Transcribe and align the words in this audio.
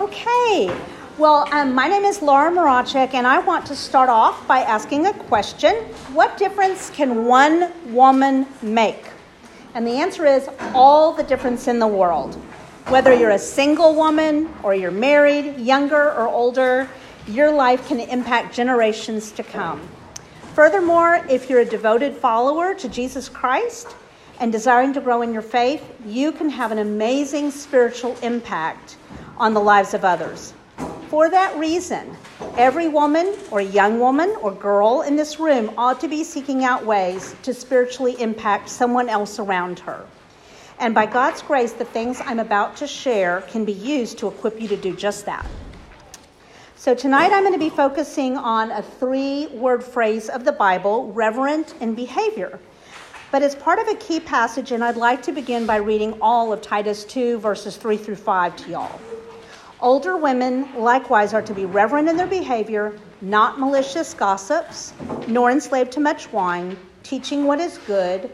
Okay. 0.00 0.76
Well, 1.18 1.46
um, 1.52 1.72
my 1.72 1.86
name 1.86 2.02
is 2.02 2.20
Laura 2.20 2.50
Marachek, 2.50 3.14
and 3.14 3.28
I 3.28 3.38
want 3.38 3.64
to 3.66 3.76
start 3.76 4.08
off 4.08 4.44
by 4.48 4.58
asking 4.58 5.06
a 5.06 5.12
question 5.12 5.72
What 6.12 6.36
difference 6.36 6.90
can 6.90 7.26
one 7.26 7.70
woman 7.94 8.44
make? 8.60 9.04
And 9.74 9.86
the 9.86 9.92
answer 9.92 10.26
is 10.26 10.48
all 10.74 11.12
the 11.12 11.22
difference 11.22 11.68
in 11.68 11.78
the 11.78 11.86
world. 11.86 12.34
Whether 12.88 13.14
you're 13.14 13.30
a 13.30 13.38
single 13.38 13.94
woman 13.94 14.52
or 14.64 14.74
you're 14.74 14.90
married, 14.90 15.60
younger 15.60 16.10
or 16.10 16.26
older, 16.26 16.88
your 17.28 17.52
life 17.52 17.86
can 17.86 18.00
impact 18.00 18.52
generations 18.52 19.30
to 19.30 19.44
come. 19.44 19.80
Furthermore, 20.54 21.24
if 21.30 21.48
you're 21.48 21.60
a 21.60 21.64
devoted 21.64 22.16
follower 22.16 22.74
to 22.74 22.88
Jesus 22.88 23.28
Christ 23.28 23.94
and 24.40 24.50
desiring 24.50 24.92
to 24.94 25.00
grow 25.00 25.22
in 25.22 25.32
your 25.32 25.42
faith, 25.42 25.84
you 26.04 26.32
can 26.32 26.50
have 26.50 26.72
an 26.72 26.78
amazing 26.78 27.52
spiritual 27.52 28.16
impact 28.22 28.96
on 29.36 29.54
the 29.54 29.60
lives 29.60 29.94
of 29.94 30.04
others. 30.04 30.54
For 31.08 31.30
that 31.30 31.56
reason, 31.56 32.16
every 32.56 32.88
woman 32.88 33.34
or 33.50 33.60
young 33.60 34.00
woman 34.00 34.34
or 34.42 34.52
girl 34.52 35.02
in 35.02 35.16
this 35.16 35.38
room 35.38 35.72
ought 35.78 36.00
to 36.00 36.08
be 36.08 36.24
seeking 36.24 36.64
out 36.64 36.84
ways 36.84 37.36
to 37.42 37.54
spiritually 37.54 38.20
impact 38.20 38.68
someone 38.68 39.08
else 39.08 39.38
around 39.38 39.78
her. 39.80 40.04
And 40.78 40.94
by 40.94 41.06
God's 41.06 41.40
grace, 41.40 41.72
the 41.72 41.84
things 41.84 42.20
I'm 42.24 42.40
about 42.40 42.76
to 42.78 42.86
share 42.86 43.42
can 43.42 43.64
be 43.64 43.72
used 43.72 44.18
to 44.18 44.28
equip 44.28 44.60
you 44.60 44.66
to 44.68 44.76
do 44.76 44.96
just 44.96 45.24
that. 45.26 45.46
So 46.74 46.94
tonight 46.94 47.32
I'm 47.32 47.42
going 47.42 47.52
to 47.52 47.58
be 47.58 47.70
focusing 47.70 48.36
on 48.36 48.70
a 48.70 48.82
three 48.82 49.46
word 49.46 49.84
phrase 49.84 50.28
of 50.28 50.44
the 50.44 50.52
Bible, 50.52 51.12
reverent 51.12 51.74
in 51.80 51.94
behavior. 51.94 52.58
But 53.30 53.42
it's 53.42 53.54
part 53.54 53.78
of 53.78 53.88
a 53.88 53.94
key 53.94 54.20
passage, 54.20 54.70
and 54.72 54.84
I'd 54.84 54.96
like 54.96 55.22
to 55.22 55.32
begin 55.32 55.64
by 55.64 55.76
reading 55.76 56.18
all 56.20 56.52
of 56.52 56.60
Titus 56.60 57.04
2, 57.04 57.38
verses 57.38 57.76
3 57.76 57.96
through 57.96 58.16
5 58.16 58.56
to 58.56 58.70
y'all. 58.70 59.00
Older 59.84 60.16
women 60.16 60.66
likewise 60.78 61.34
are 61.34 61.42
to 61.42 61.52
be 61.52 61.66
reverent 61.66 62.08
in 62.08 62.16
their 62.16 62.26
behavior, 62.26 62.98
not 63.20 63.60
malicious 63.60 64.14
gossips, 64.14 64.94
nor 65.28 65.50
enslaved 65.50 65.92
to 65.92 66.00
much 66.00 66.32
wine, 66.32 66.74
teaching 67.02 67.44
what 67.44 67.60
is 67.60 67.76
good 67.86 68.30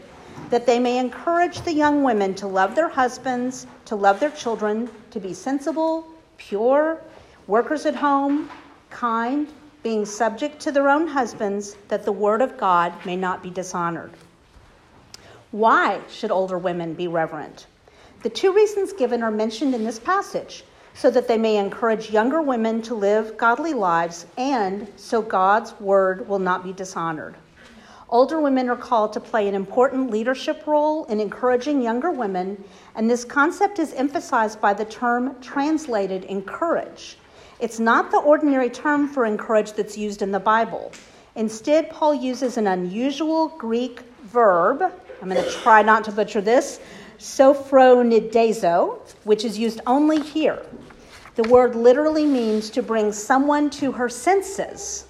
that 0.49 0.65
they 0.65 0.79
may 0.79 0.97
encourage 0.97 1.59
the 1.59 1.73
young 1.73 2.03
women 2.03 2.33
to 2.35 2.47
love 2.47 2.73
their 2.73 2.87
husbands, 2.87 3.67
to 3.83 3.97
love 3.97 4.17
their 4.17 4.29
children, 4.29 4.89
to 5.09 5.19
be 5.19 5.33
sensible, 5.33 6.07
pure, 6.37 7.01
workers 7.47 7.85
at 7.85 7.95
home, 7.95 8.49
kind, 8.89 9.49
being 9.83 10.05
subject 10.05 10.57
to 10.61 10.71
their 10.71 10.87
own 10.87 11.05
husbands, 11.05 11.75
that 11.89 12.05
the 12.05 12.13
word 12.13 12.41
of 12.41 12.57
God 12.57 12.93
may 13.05 13.17
not 13.17 13.43
be 13.43 13.49
dishonored. 13.49 14.11
Why 15.51 15.99
should 16.09 16.31
older 16.31 16.57
women 16.57 16.93
be 16.93 17.09
reverent? 17.09 17.67
The 18.23 18.29
two 18.29 18.53
reasons 18.53 18.93
given 18.93 19.21
are 19.21 19.31
mentioned 19.31 19.75
in 19.75 19.83
this 19.83 19.99
passage 19.99 20.63
so 20.93 21.09
that 21.09 21.27
they 21.27 21.37
may 21.37 21.57
encourage 21.57 22.09
younger 22.09 22.41
women 22.41 22.81
to 22.81 22.93
live 22.93 23.37
godly 23.37 23.73
lives 23.73 24.25
and 24.37 24.87
so 24.95 25.21
God's 25.21 25.79
word 25.79 26.27
will 26.27 26.39
not 26.39 26.63
be 26.63 26.73
dishonored. 26.73 27.35
Older 28.09 28.41
women 28.41 28.69
are 28.69 28.75
called 28.75 29.13
to 29.13 29.21
play 29.21 29.47
an 29.47 29.55
important 29.55 30.11
leadership 30.11 30.67
role 30.67 31.05
in 31.05 31.21
encouraging 31.21 31.81
younger 31.81 32.11
women, 32.11 32.61
and 32.95 33.09
this 33.09 33.23
concept 33.23 33.79
is 33.79 33.93
emphasized 33.93 34.59
by 34.59 34.73
the 34.73 34.83
term 34.83 35.39
translated 35.41 36.25
encourage. 36.25 37.17
It's 37.61 37.79
not 37.79 38.11
the 38.11 38.17
ordinary 38.17 38.69
term 38.69 39.07
for 39.07 39.25
encourage 39.25 39.71
that's 39.73 39.97
used 39.97 40.21
in 40.21 40.31
the 40.31 40.41
Bible. 40.41 40.91
Instead, 41.35 41.89
Paul 41.89 42.13
uses 42.13 42.57
an 42.57 42.67
unusual 42.67 43.47
Greek 43.47 44.01
verb. 44.23 44.83
I'm 45.21 45.29
going 45.29 45.41
to 45.41 45.49
try 45.49 45.81
not 45.81 46.03
to 46.05 46.11
butcher 46.11 46.41
this 46.41 46.81
sophronidezo, 47.21 48.99
which 49.23 49.45
is 49.45 49.57
used 49.57 49.79
only 49.85 50.19
here. 50.21 50.65
The 51.35 51.47
word 51.47 51.75
literally 51.75 52.25
means 52.25 52.69
to 52.71 52.81
bring 52.81 53.11
someone 53.11 53.69
to 53.71 53.91
her 53.91 54.09
senses 54.09 55.05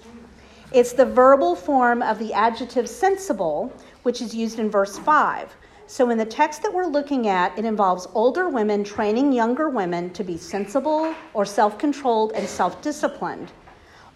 it's 0.74 0.94
the 0.94 1.06
verbal 1.06 1.54
form 1.54 2.02
of 2.02 2.18
the 2.18 2.32
adjective 2.32 2.88
sensible, 2.88 3.74
which 4.04 4.22
is 4.22 4.34
used 4.34 4.58
in 4.58 4.70
verse 4.70 4.98
5. 4.98 5.54
So, 5.86 6.10
in 6.12 6.18
the 6.18 6.24
text 6.24 6.64
that 6.64 6.74
we're 6.74 6.86
looking 6.86 7.28
at, 7.28 7.58
it 7.60 7.66
involves 7.66 8.08
older 8.14 8.48
women 8.48 8.86
training 8.86 9.34
younger 9.34 9.68
women 9.68 10.12
to 10.12 10.24
be 10.24 10.38
sensible 10.38 11.14
or 11.34 11.44
self 11.44 11.78
controlled 11.78 12.32
and 12.32 12.48
self 12.48 12.82
disciplined. 12.82 13.52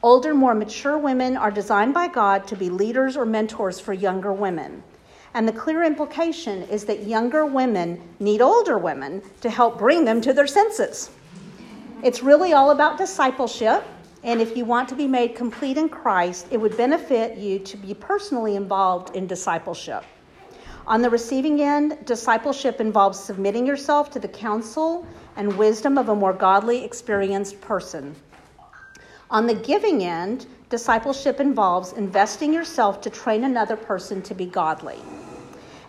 Older, 0.01 0.33
more 0.33 0.55
mature 0.55 0.97
women 0.97 1.35
are 1.35 1.51
designed 1.51 1.93
by 1.93 2.07
God 2.07 2.47
to 2.47 2.55
be 2.55 2.69
leaders 2.69 3.17
or 3.17 3.25
mentors 3.25 3.81
for 3.81 3.91
younger 3.91 4.31
women. 4.31 4.81
And 5.35 5.47
the 5.47 5.53
clear 5.53 5.83
implication 5.83 6.63
is 6.63 6.85
that 6.85 7.03
younger 7.03 7.45
women 7.45 8.01
need 8.19 8.41
older 8.41 8.77
women 8.77 9.21
to 9.41 9.49
help 9.49 9.77
bring 9.77 10.05
them 10.05 10.21
to 10.21 10.33
their 10.33 10.47
senses. 10.47 11.11
It's 12.03 12.23
really 12.23 12.53
all 12.53 12.71
about 12.71 12.97
discipleship 12.97 13.83
and 14.25 14.41
if 14.41 14.57
you 14.57 14.65
want 14.65 14.89
to 14.89 14.95
be 14.95 15.07
made 15.07 15.35
complete 15.35 15.77
in 15.77 15.87
Christ, 15.87 16.47
it 16.49 16.57
would 16.57 16.75
benefit 16.75 17.37
you 17.37 17.59
to 17.59 17.77
be 17.77 17.93
personally 17.93 18.55
involved 18.55 19.15
in 19.15 19.27
discipleship. 19.27 20.03
On 20.87 21.03
the 21.03 21.09
receiving 21.11 21.61
end, 21.61 22.03
discipleship 22.05 22.81
involves 22.81 23.19
submitting 23.19 23.67
yourself 23.67 24.09
to 24.11 24.19
the 24.19 24.27
counsel 24.27 25.05
and 25.35 25.55
wisdom 25.57 25.99
of 25.99 26.09
a 26.09 26.15
more 26.15 26.33
godly, 26.33 26.83
experienced 26.83 27.61
person. 27.61 28.15
On 29.29 29.45
the 29.45 29.55
giving 29.55 30.03
end, 30.03 30.47
discipleship 30.69 31.39
involves 31.39 31.93
investing 31.93 32.51
yourself 32.51 33.01
to 33.01 33.11
train 33.11 33.43
another 33.43 33.75
person 33.75 34.23
to 34.23 34.33
be 34.33 34.47
godly. 34.47 34.97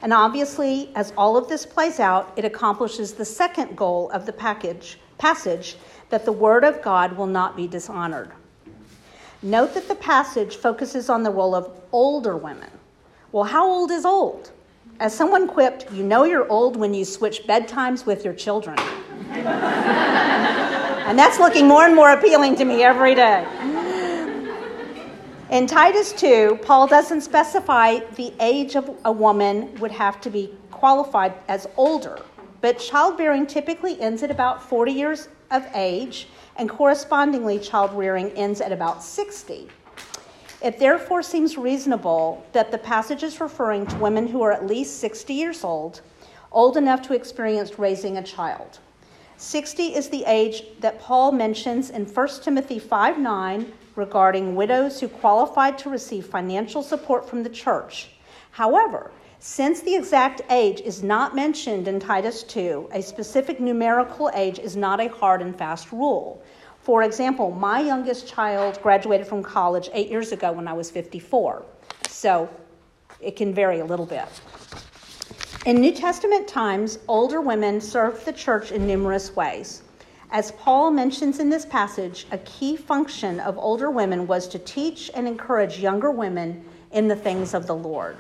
And 0.06 0.12
obviously, 0.12 0.90
as 0.94 1.12
all 1.16 1.36
of 1.36 1.48
this 1.48 1.66
plays 1.66 1.98
out, 1.98 2.32
it 2.36 2.44
accomplishes 2.44 3.14
the 3.14 3.24
second 3.24 3.76
goal 3.76 4.08
of 4.12 4.24
the 4.24 4.32
package, 4.32 5.00
passage 5.18 5.74
that 6.10 6.24
the 6.24 6.30
Word 6.30 6.62
of 6.62 6.80
God 6.80 7.16
will 7.16 7.26
not 7.26 7.56
be 7.56 7.66
dishonored. 7.66 8.30
Note 9.42 9.74
that 9.74 9.88
the 9.88 9.96
passage 9.96 10.58
focuses 10.58 11.10
on 11.10 11.24
the 11.24 11.30
role 11.32 11.56
of 11.56 11.72
older 11.90 12.36
women. 12.36 12.70
Well, 13.32 13.42
how 13.42 13.68
old 13.68 13.90
is 13.90 14.04
old? 14.04 14.52
As 15.00 15.12
someone 15.12 15.48
quipped, 15.48 15.90
you 15.90 16.04
know 16.04 16.22
you're 16.22 16.48
old 16.48 16.76
when 16.76 16.94
you 16.94 17.04
switch 17.04 17.42
bedtimes 17.42 18.06
with 18.06 18.24
your 18.24 18.34
children. 18.34 18.78
and 19.32 21.18
that's 21.18 21.40
looking 21.40 21.66
more 21.66 21.84
and 21.84 21.96
more 21.96 22.12
appealing 22.12 22.54
to 22.58 22.64
me 22.64 22.84
every 22.84 23.16
day. 23.16 23.44
In 25.48 25.68
Titus 25.68 26.12
2, 26.14 26.58
Paul 26.62 26.88
doesn't 26.88 27.20
specify 27.20 28.00
the 28.16 28.32
age 28.40 28.74
of 28.74 28.90
a 29.04 29.12
woman 29.12 29.72
would 29.76 29.92
have 29.92 30.20
to 30.22 30.30
be 30.30 30.52
qualified 30.72 31.34
as 31.46 31.68
older, 31.76 32.18
but 32.60 32.80
childbearing 32.80 33.46
typically 33.46 34.00
ends 34.00 34.24
at 34.24 34.30
about 34.32 34.60
40 34.60 34.90
years 34.90 35.28
of 35.52 35.64
age, 35.72 36.26
and 36.56 36.68
correspondingly, 36.68 37.60
child 37.60 37.92
rearing 37.92 38.30
ends 38.30 38.60
at 38.60 38.72
about 38.72 39.04
60. 39.04 39.68
It 40.64 40.80
therefore 40.80 41.22
seems 41.22 41.56
reasonable 41.56 42.44
that 42.50 42.72
the 42.72 42.78
passage 42.78 43.22
is 43.22 43.40
referring 43.40 43.86
to 43.86 43.96
women 43.98 44.26
who 44.26 44.42
are 44.42 44.50
at 44.50 44.66
least 44.66 44.98
60 44.98 45.32
years 45.32 45.62
old, 45.62 46.00
old 46.50 46.76
enough 46.76 47.02
to 47.02 47.14
experience 47.14 47.78
raising 47.78 48.16
a 48.16 48.22
child. 48.22 48.80
60 49.36 49.94
is 49.94 50.08
the 50.08 50.24
age 50.24 50.64
that 50.80 50.98
Paul 50.98 51.30
mentions 51.30 51.90
in 51.90 52.04
1 52.04 52.28
Timothy 52.42 52.80
5 52.80 53.20
9 53.20 53.72
regarding 53.96 54.54
widows 54.54 55.00
who 55.00 55.08
qualified 55.08 55.78
to 55.78 55.90
receive 55.90 56.26
financial 56.26 56.82
support 56.82 57.28
from 57.28 57.42
the 57.42 57.50
church. 57.50 58.10
However, 58.50 59.10
since 59.38 59.80
the 59.80 59.94
exact 59.94 60.42
age 60.50 60.80
is 60.80 61.02
not 61.02 61.34
mentioned 61.34 61.88
in 61.88 62.00
Titus 62.00 62.42
2, 62.42 62.90
a 62.92 63.02
specific 63.02 63.60
numerical 63.60 64.30
age 64.34 64.58
is 64.58 64.76
not 64.76 65.00
a 65.00 65.08
hard 65.08 65.42
and 65.42 65.56
fast 65.56 65.92
rule. 65.92 66.42
For 66.80 67.02
example, 67.02 67.50
my 67.50 67.80
youngest 67.80 68.28
child 68.28 68.80
graduated 68.82 69.26
from 69.26 69.42
college 69.42 69.90
eight 69.92 70.08
years 70.08 70.32
ago 70.32 70.52
when 70.52 70.68
I 70.68 70.72
was 70.72 70.90
54. 70.90 71.64
So 72.08 72.48
it 73.20 73.36
can 73.36 73.52
vary 73.52 73.80
a 73.80 73.84
little 73.84 74.06
bit. 74.06 74.26
In 75.66 75.80
New 75.80 75.92
Testament 75.92 76.46
times, 76.46 76.98
older 77.08 77.40
women 77.40 77.80
served 77.80 78.24
the 78.24 78.32
church 78.32 78.70
in 78.70 78.86
numerous 78.86 79.34
ways. 79.34 79.82
As 80.31 80.50
Paul 80.53 80.91
mentions 80.91 81.39
in 81.39 81.50
this 81.50 81.65
passage, 81.65 82.27
a 82.33 82.39
key 82.39 82.77
function 82.77 83.39
of 83.39 83.56
older 83.56 83.91
women 83.91 84.27
was 84.27 84.48
to 84.48 84.59
teach 84.59 85.10
and 85.15 85.28
encourage 85.28 85.78
younger 85.78 86.10
women 86.10 86.65
in 86.91 87.06
the 87.06 87.15
things 87.15 87.54
of 87.54 87.66
the 87.66 87.74
Lord. 87.74 88.16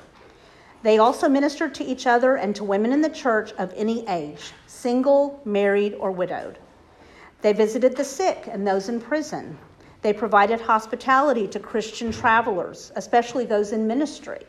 They 0.82 0.98
also 0.98 1.28
ministered 1.28 1.74
to 1.76 1.84
each 1.84 2.06
other 2.06 2.36
and 2.36 2.54
to 2.54 2.62
women 2.62 2.92
in 2.92 3.00
the 3.00 3.08
church 3.08 3.52
of 3.54 3.72
any 3.74 4.06
age, 4.06 4.52
single, 4.68 5.40
married, 5.44 5.94
or 5.94 6.12
widowed. 6.12 6.58
They 7.42 7.52
visited 7.52 7.96
the 7.96 8.04
sick 8.04 8.48
and 8.50 8.64
those 8.64 8.88
in 8.88 9.00
prison. 9.00 9.58
They 10.02 10.12
provided 10.12 10.60
hospitality 10.60 11.48
to 11.48 11.58
Christian 11.58 12.12
travelers, 12.12 12.92
especially 12.94 13.46
those 13.46 13.72
in 13.72 13.86
ministry. 13.86 14.46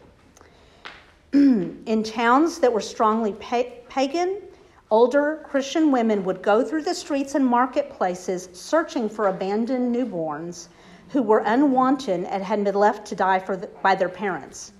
in 1.33 2.03
towns 2.03 2.59
that 2.59 2.71
were 2.71 2.81
strongly 2.81 3.33
pagan, 3.33 4.41
older 4.89 5.41
Christian 5.43 5.91
women 5.91 6.23
would 6.23 6.41
go 6.41 6.63
through 6.63 6.83
the 6.83 6.95
streets 6.95 7.35
and 7.35 7.45
marketplaces 7.45 8.47
searching 8.53 9.09
for 9.09 9.27
abandoned 9.27 9.93
newborns 9.93 10.67
who 11.09 11.21
were 11.21 11.43
unwanted 11.45 12.23
and 12.23 12.43
had 12.43 12.63
been 12.63 12.75
left 12.75 13.07
to 13.07 13.15
die 13.15 13.39
the, 13.39 13.67
by 13.81 13.95
their 13.95 14.09
parents. 14.09 14.71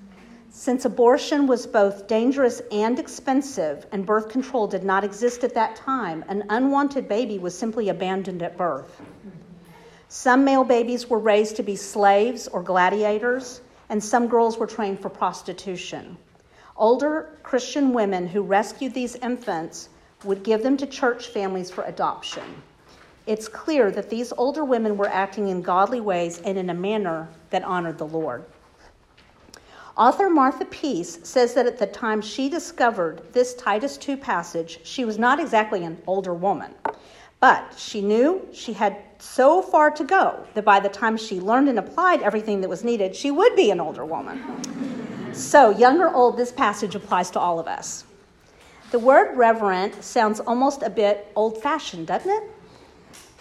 Since 0.50 0.86
abortion 0.86 1.46
was 1.46 1.68
both 1.68 2.08
dangerous 2.08 2.62
and 2.72 2.98
expensive, 2.98 3.86
and 3.92 4.06
birth 4.06 4.30
control 4.30 4.66
did 4.66 4.84
not 4.84 5.04
exist 5.04 5.44
at 5.44 5.54
that 5.54 5.76
time, 5.76 6.24
an 6.30 6.46
unwanted 6.50 7.08
baby 7.08 7.38
was 7.38 7.58
simply 7.58 7.90
abandoned 7.90 8.42
at 8.42 8.58
birth. 8.58 9.02
Some 10.08 10.46
male 10.46 10.64
babies 10.64 11.10
were 11.10 11.20
raised 11.20 11.58
to 11.58 11.64
be 11.64 11.76
slaves 11.76 12.48
or 12.48 12.64
gladiators, 12.64 13.62
and 13.90 14.02
some 14.02 14.28
girls 14.28 14.58
were 14.58 14.68
trained 14.68 15.02
for 15.02 15.10
prostitution. 15.10 16.18
Older 16.78 17.38
Christian 17.44 17.94
women 17.94 18.28
who 18.28 18.42
rescued 18.42 18.94
these 18.94 19.16
infants 19.16 19.90
would 20.24 20.44
give 20.44 20.64
them 20.64 20.78
to 20.78 20.86
church 20.86 21.28
families 21.28 21.70
for 21.70 21.84
adoption. 21.84 22.44
It's 23.26 23.48
clear 23.48 23.92
that 23.92 24.10
these 24.10 24.32
older 24.38 24.64
women 24.64 24.98
were 24.98 25.10
acting 25.10 25.50
in 25.50 25.62
godly 25.62 26.00
ways 26.00 26.40
and 26.46 26.58
in 26.58 26.70
a 26.70 26.74
manner 26.74 27.28
that 27.50 27.64
honored 27.64 27.98
the 27.98 28.08
Lord. 28.08 28.46
Author 29.98 30.30
Martha 30.30 30.66
Peace 30.66 31.20
says 31.24 31.54
that 31.56 31.66
at 31.66 31.80
the 31.80 31.88
time 31.88 32.22
she 32.22 32.50
discovered 32.50 33.22
this 33.34 33.56
Titus 33.56 33.98
2 33.98 34.16
passage, 34.16 34.80
she 34.84 35.06
was 35.06 35.18
not 35.18 35.40
exactly 35.40 35.84
an 35.84 36.02
older 36.06 36.34
woman, 36.34 36.72
but 37.40 37.74
she 37.78 38.02
knew 38.02 38.48
she 38.54 38.74
had 38.74 38.96
so 39.20 39.62
far 39.62 39.90
to 39.92 40.04
go 40.04 40.46
that 40.54 40.64
by 40.64 40.80
the 40.80 40.90
time 40.90 41.18
she 41.18 41.40
learned 41.40 41.68
and 41.68 41.80
applied 41.80 42.22
everything 42.22 42.62
that 42.62 42.70
was 42.70 42.84
needed, 42.84 43.16
she 43.16 43.32
would 43.32 43.56
be 43.56 43.72
an 43.72 43.80
older 43.80 44.06
woman. 44.06 45.34
So, 45.34 45.72
young 45.72 46.00
or 46.00 46.14
old, 46.14 46.38
this 46.38 46.52
passage 46.52 46.96
applies 46.96 47.30
to 47.32 47.40
all 47.40 47.60
of 47.60 47.68
us. 47.68 48.06
The 48.90 49.00
word 49.00 49.36
reverent 49.36 50.02
sounds 50.02 50.40
almost 50.40 50.82
a 50.82 50.90
bit 50.90 51.30
old 51.36 51.62
fashioned, 51.62 52.08
doesn't 52.08 52.32
it? 52.32 52.44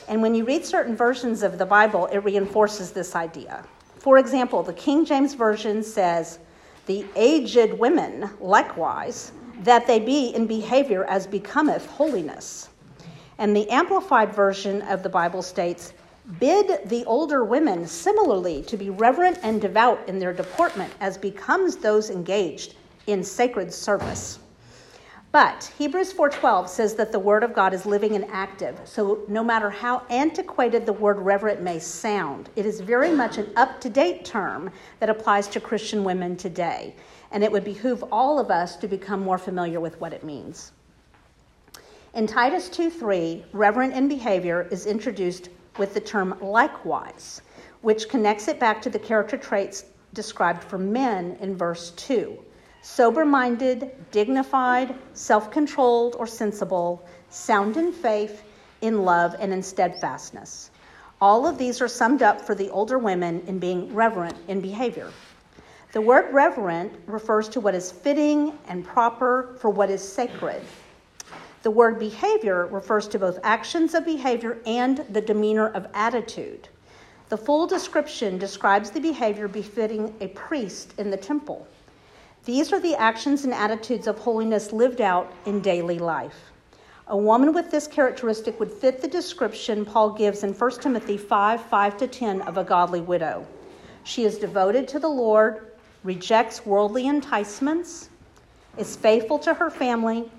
And 0.08 0.20
when 0.20 0.34
you 0.34 0.44
read 0.44 0.66
certain 0.66 0.96
versions 0.96 1.44
of 1.44 1.56
the 1.56 1.66
Bible, 1.66 2.06
it 2.06 2.19
reinforces 2.19 2.90
this 2.90 3.14
idea. 3.14 3.64
For 3.96 4.19
example, 4.19 4.64
the 4.64 4.72
King 4.72 5.04
James 5.04 5.34
Version 5.34 5.84
says, 5.84 6.40
The 6.87 7.06
aged 7.14 7.72
women 7.75 8.28
likewise, 8.40 9.31
that 9.62 9.87
they 9.87 10.00
be 10.00 10.34
in 10.34 10.48
behavior 10.48 11.04
as 11.04 11.28
becometh 11.28 11.87
holiness. 11.87 12.70
And 13.38 13.54
the 13.54 13.70
Amplified 13.70 14.34
Version 14.34 14.82
of 14.82 15.04
the 15.04 15.08
Bible 15.08 15.43
states, 15.43 15.93
Bid 16.40 16.88
the 16.88 17.04
older 17.04 17.44
women 17.44 17.87
similarly 17.87 18.62
to 18.62 18.76
be 18.76 18.90
reverent 18.90 19.38
and 19.44 19.60
devout 19.60 20.08
in 20.08 20.19
their 20.19 20.32
deportment 20.32 20.93
as 20.98 21.16
becomes 21.16 21.76
those 21.76 22.10
engaged 22.10 22.75
in 23.06 23.22
sacred 23.22 23.72
service. 23.72 24.40
But 25.36 25.70
Hebrews 25.76 26.14
4:12 26.14 26.66
says 26.66 26.94
that 26.94 27.12
the 27.12 27.18
word 27.18 27.44
of 27.44 27.52
God 27.52 27.74
is 27.74 27.84
living 27.84 28.16
and 28.16 28.24
active. 28.32 28.80
So 28.84 29.18
no 29.28 29.44
matter 29.44 29.68
how 29.68 30.00
antiquated 30.08 30.86
the 30.86 30.94
word 30.94 31.18
reverent 31.18 31.60
may 31.60 31.78
sound, 31.78 32.48
it 32.56 32.64
is 32.64 32.80
very 32.80 33.10
much 33.10 33.36
an 33.36 33.50
up-to-date 33.54 34.24
term 34.24 34.70
that 34.98 35.10
applies 35.10 35.46
to 35.48 35.60
Christian 35.60 36.04
women 36.04 36.38
today, 36.38 36.96
and 37.32 37.44
it 37.44 37.52
would 37.52 37.64
behoove 37.64 38.02
all 38.10 38.38
of 38.38 38.50
us 38.50 38.76
to 38.76 38.88
become 38.88 39.20
more 39.20 39.36
familiar 39.36 39.78
with 39.78 40.00
what 40.00 40.14
it 40.14 40.24
means. 40.24 40.72
In 42.14 42.26
Titus 42.26 42.70
2:3, 42.70 43.44
reverent 43.52 43.92
in 43.92 44.08
behavior 44.08 44.66
is 44.70 44.86
introduced 44.86 45.50
with 45.76 45.92
the 45.92 46.00
term 46.00 46.34
likewise, 46.40 47.42
which 47.82 48.08
connects 48.08 48.48
it 48.48 48.58
back 48.58 48.80
to 48.80 48.88
the 48.88 48.98
character 48.98 49.36
traits 49.36 49.84
described 50.14 50.64
for 50.64 50.78
men 50.78 51.36
in 51.42 51.54
verse 51.54 51.90
2 51.90 52.38
sober 52.86 53.24
minded, 53.24 53.90
dignified, 54.12 54.94
self 55.12 55.50
controlled, 55.50 56.14
or 56.20 56.26
sensible, 56.26 57.04
sound 57.30 57.76
in 57.76 57.92
faith, 57.92 58.44
in 58.80 59.04
love, 59.04 59.34
and 59.40 59.52
in 59.52 59.60
steadfastness. 59.60 60.70
All 61.20 61.48
of 61.48 61.58
these 61.58 61.80
are 61.80 61.88
summed 61.88 62.22
up 62.22 62.40
for 62.40 62.54
the 62.54 62.70
older 62.70 62.96
women 62.96 63.42
in 63.48 63.58
being 63.58 63.92
reverent 63.92 64.36
in 64.46 64.60
behavior. 64.60 65.10
The 65.92 66.00
word 66.00 66.32
reverent 66.32 66.92
refers 67.06 67.48
to 67.48 67.60
what 67.60 67.74
is 67.74 67.90
fitting 67.90 68.56
and 68.68 68.84
proper 68.84 69.56
for 69.58 69.68
what 69.68 69.90
is 69.90 70.00
sacred. 70.00 70.62
The 71.64 71.72
word 71.72 71.98
behavior 71.98 72.66
refers 72.66 73.08
to 73.08 73.18
both 73.18 73.40
actions 73.42 73.94
of 73.94 74.04
behavior 74.04 74.58
and 74.64 74.98
the 75.10 75.20
demeanor 75.20 75.70
of 75.70 75.88
attitude. 75.92 76.68
The 77.30 77.36
full 77.36 77.66
description 77.66 78.38
describes 78.38 78.90
the 78.90 79.00
behavior 79.00 79.48
befitting 79.48 80.14
a 80.20 80.28
priest 80.28 80.94
in 80.98 81.10
the 81.10 81.16
temple. 81.16 81.66
These 82.46 82.72
are 82.72 82.78
the 82.78 82.94
actions 82.94 83.43
and 83.43 83.52
attitudes 83.52 84.06
of 84.06 84.20
holiness 84.20 84.72
lived 84.72 85.00
out 85.00 85.32
in 85.46 85.60
daily 85.60 85.98
life. 85.98 86.52
A 87.08 87.16
woman 87.16 87.52
with 87.52 87.72
this 87.72 87.88
characteristic 87.88 88.60
would 88.60 88.70
fit 88.70 89.02
the 89.02 89.08
description 89.08 89.84
Paul 89.84 90.10
gives 90.10 90.44
in 90.44 90.52
1 90.52 90.70
Timothy 90.81 91.16
5 91.16 91.60
5 91.60 91.96
to 91.96 92.06
10 92.06 92.43
of 92.43 92.56
a 92.56 92.62
godly 92.62 93.00
widow. 93.00 93.44
She 94.04 94.25
is 94.25 94.38
devoted 94.38 94.87
to 94.87 95.00
the 95.00 95.08
Lord, 95.08 95.72
rejects 96.04 96.64
worldly 96.64 97.08
enticements, 97.08 98.10
is 98.78 98.94
faithful 98.94 99.40
to 99.40 99.52
her 99.52 99.69
family, 99.69 100.31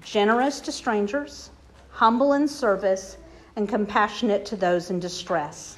generous 0.00 0.60
to 0.60 0.70
strangers, 0.70 1.50
humble 1.90 2.34
in 2.34 2.46
service, 2.46 3.16
and 3.56 3.68
compassionate 3.68 4.46
to 4.46 4.54
those 4.54 4.90
in 4.90 5.00
distress. 5.00 5.76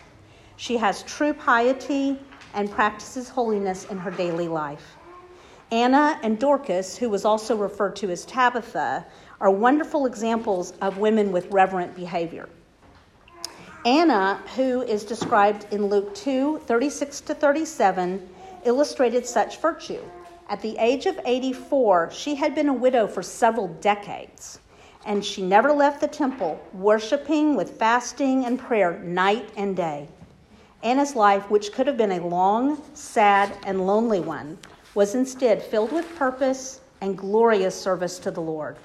She 0.58 0.76
has 0.76 1.04
true 1.04 1.32
piety 1.32 2.18
and 2.52 2.70
practices 2.70 3.30
holiness 3.30 3.86
in 3.86 3.96
her 3.96 4.10
daily 4.10 4.46
life. 4.46 4.98
Anna 5.72 6.18
and 6.24 6.36
Dorcas, 6.36 6.96
who 6.96 7.08
was 7.08 7.24
also 7.24 7.56
referred 7.56 7.94
to 7.96 8.10
as 8.10 8.24
Tabitha, 8.24 9.06
are 9.40 9.50
wonderful 9.50 10.04
examples 10.04 10.72
of 10.80 10.98
women 10.98 11.30
with 11.30 11.50
reverent 11.52 11.94
behavior. 11.94 12.48
Anna, 13.86 14.42
who 14.56 14.82
is 14.82 15.04
described 15.04 15.66
in 15.70 15.86
Luke 15.86 16.12
2 16.14 16.62
36 16.66 17.20
to 17.22 17.34
37, 17.34 18.28
illustrated 18.64 19.24
such 19.24 19.60
virtue. 19.60 20.02
At 20.48 20.60
the 20.60 20.76
age 20.78 21.06
of 21.06 21.20
84, 21.24 22.10
she 22.10 22.34
had 22.34 22.54
been 22.54 22.68
a 22.68 22.74
widow 22.74 23.06
for 23.06 23.22
several 23.22 23.68
decades, 23.68 24.58
and 25.06 25.24
she 25.24 25.40
never 25.40 25.72
left 25.72 26.00
the 26.00 26.08
temple, 26.08 26.60
worshiping 26.72 27.54
with 27.54 27.78
fasting 27.78 28.44
and 28.44 28.58
prayer 28.58 28.98
night 28.98 29.48
and 29.56 29.76
day. 29.76 30.08
Anna's 30.82 31.14
life, 31.14 31.48
which 31.48 31.72
could 31.72 31.86
have 31.86 31.96
been 31.96 32.12
a 32.12 32.26
long, 32.26 32.82
sad, 32.94 33.56
and 33.64 33.86
lonely 33.86 34.20
one, 34.20 34.58
was 34.94 35.14
instead 35.14 35.62
filled 35.62 35.92
with 35.92 36.16
purpose 36.16 36.80
and 37.00 37.16
glorious 37.16 37.80
service 37.80 38.18
to 38.18 38.30
the 38.30 38.40
Lord. 38.40 38.76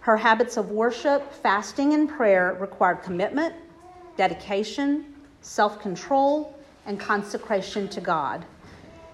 Her 0.00 0.16
habits 0.16 0.56
of 0.56 0.70
worship, 0.70 1.32
fasting, 1.32 1.92
and 1.92 2.08
prayer 2.08 2.56
required 2.58 3.02
commitment, 3.02 3.54
dedication, 4.16 5.04
self 5.42 5.80
control, 5.80 6.56
and 6.86 6.98
consecration 6.98 7.88
to 7.88 8.00
God. 8.00 8.44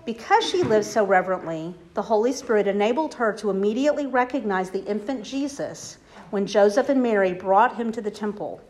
Because 0.04 0.48
she 0.48 0.62
lived 0.62 0.86
so 0.86 1.04
reverently, 1.04 1.74
the 1.94 2.02
Holy 2.02 2.32
Spirit 2.32 2.68
enabled 2.68 3.14
her 3.14 3.32
to 3.32 3.50
immediately 3.50 4.06
recognize 4.06 4.70
the 4.70 4.84
infant 4.84 5.24
Jesus 5.24 5.98
when 6.30 6.46
Joseph 6.46 6.88
and 6.88 7.02
Mary 7.02 7.32
brought 7.32 7.76
him 7.76 7.90
to 7.90 8.00
the 8.00 8.10
temple. 8.10 8.60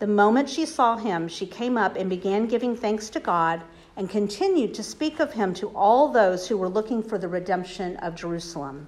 The 0.00 0.06
moment 0.08 0.48
she 0.48 0.66
saw 0.66 0.96
him, 0.96 1.28
she 1.28 1.46
came 1.46 1.78
up 1.78 1.94
and 1.94 2.10
began 2.10 2.46
giving 2.46 2.74
thanks 2.74 3.08
to 3.10 3.20
God 3.20 3.62
and 3.96 4.08
continued 4.08 4.74
to 4.74 4.82
speak 4.82 5.20
of 5.20 5.32
him 5.32 5.52
to 5.54 5.68
all 5.68 6.08
those 6.08 6.48
who 6.48 6.56
were 6.56 6.68
looking 6.68 7.02
for 7.02 7.18
the 7.18 7.28
redemption 7.28 7.96
of 7.98 8.14
Jerusalem. 8.14 8.86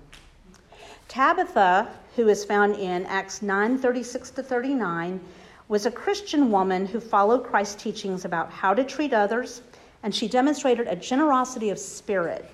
Tabitha, 1.08 1.88
who 2.16 2.28
is 2.28 2.44
found 2.44 2.76
in 2.76 3.04
Acts 3.06 3.42
9 3.42 3.78
36 3.78 4.30
to 4.30 4.42
39, 4.42 5.20
was 5.68 5.86
a 5.86 5.90
Christian 5.90 6.50
woman 6.50 6.86
who 6.86 7.00
followed 7.00 7.44
Christ's 7.44 7.82
teachings 7.82 8.24
about 8.24 8.50
how 8.50 8.74
to 8.74 8.84
treat 8.84 9.12
others 9.12 9.62
and 10.04 10.14
she 10.14 10.28
demonstrated 10.28 10.86
a 10.86 10.94
generosity 10.94 11.70
of 11.70 11.78
spirit. 11.78 12.44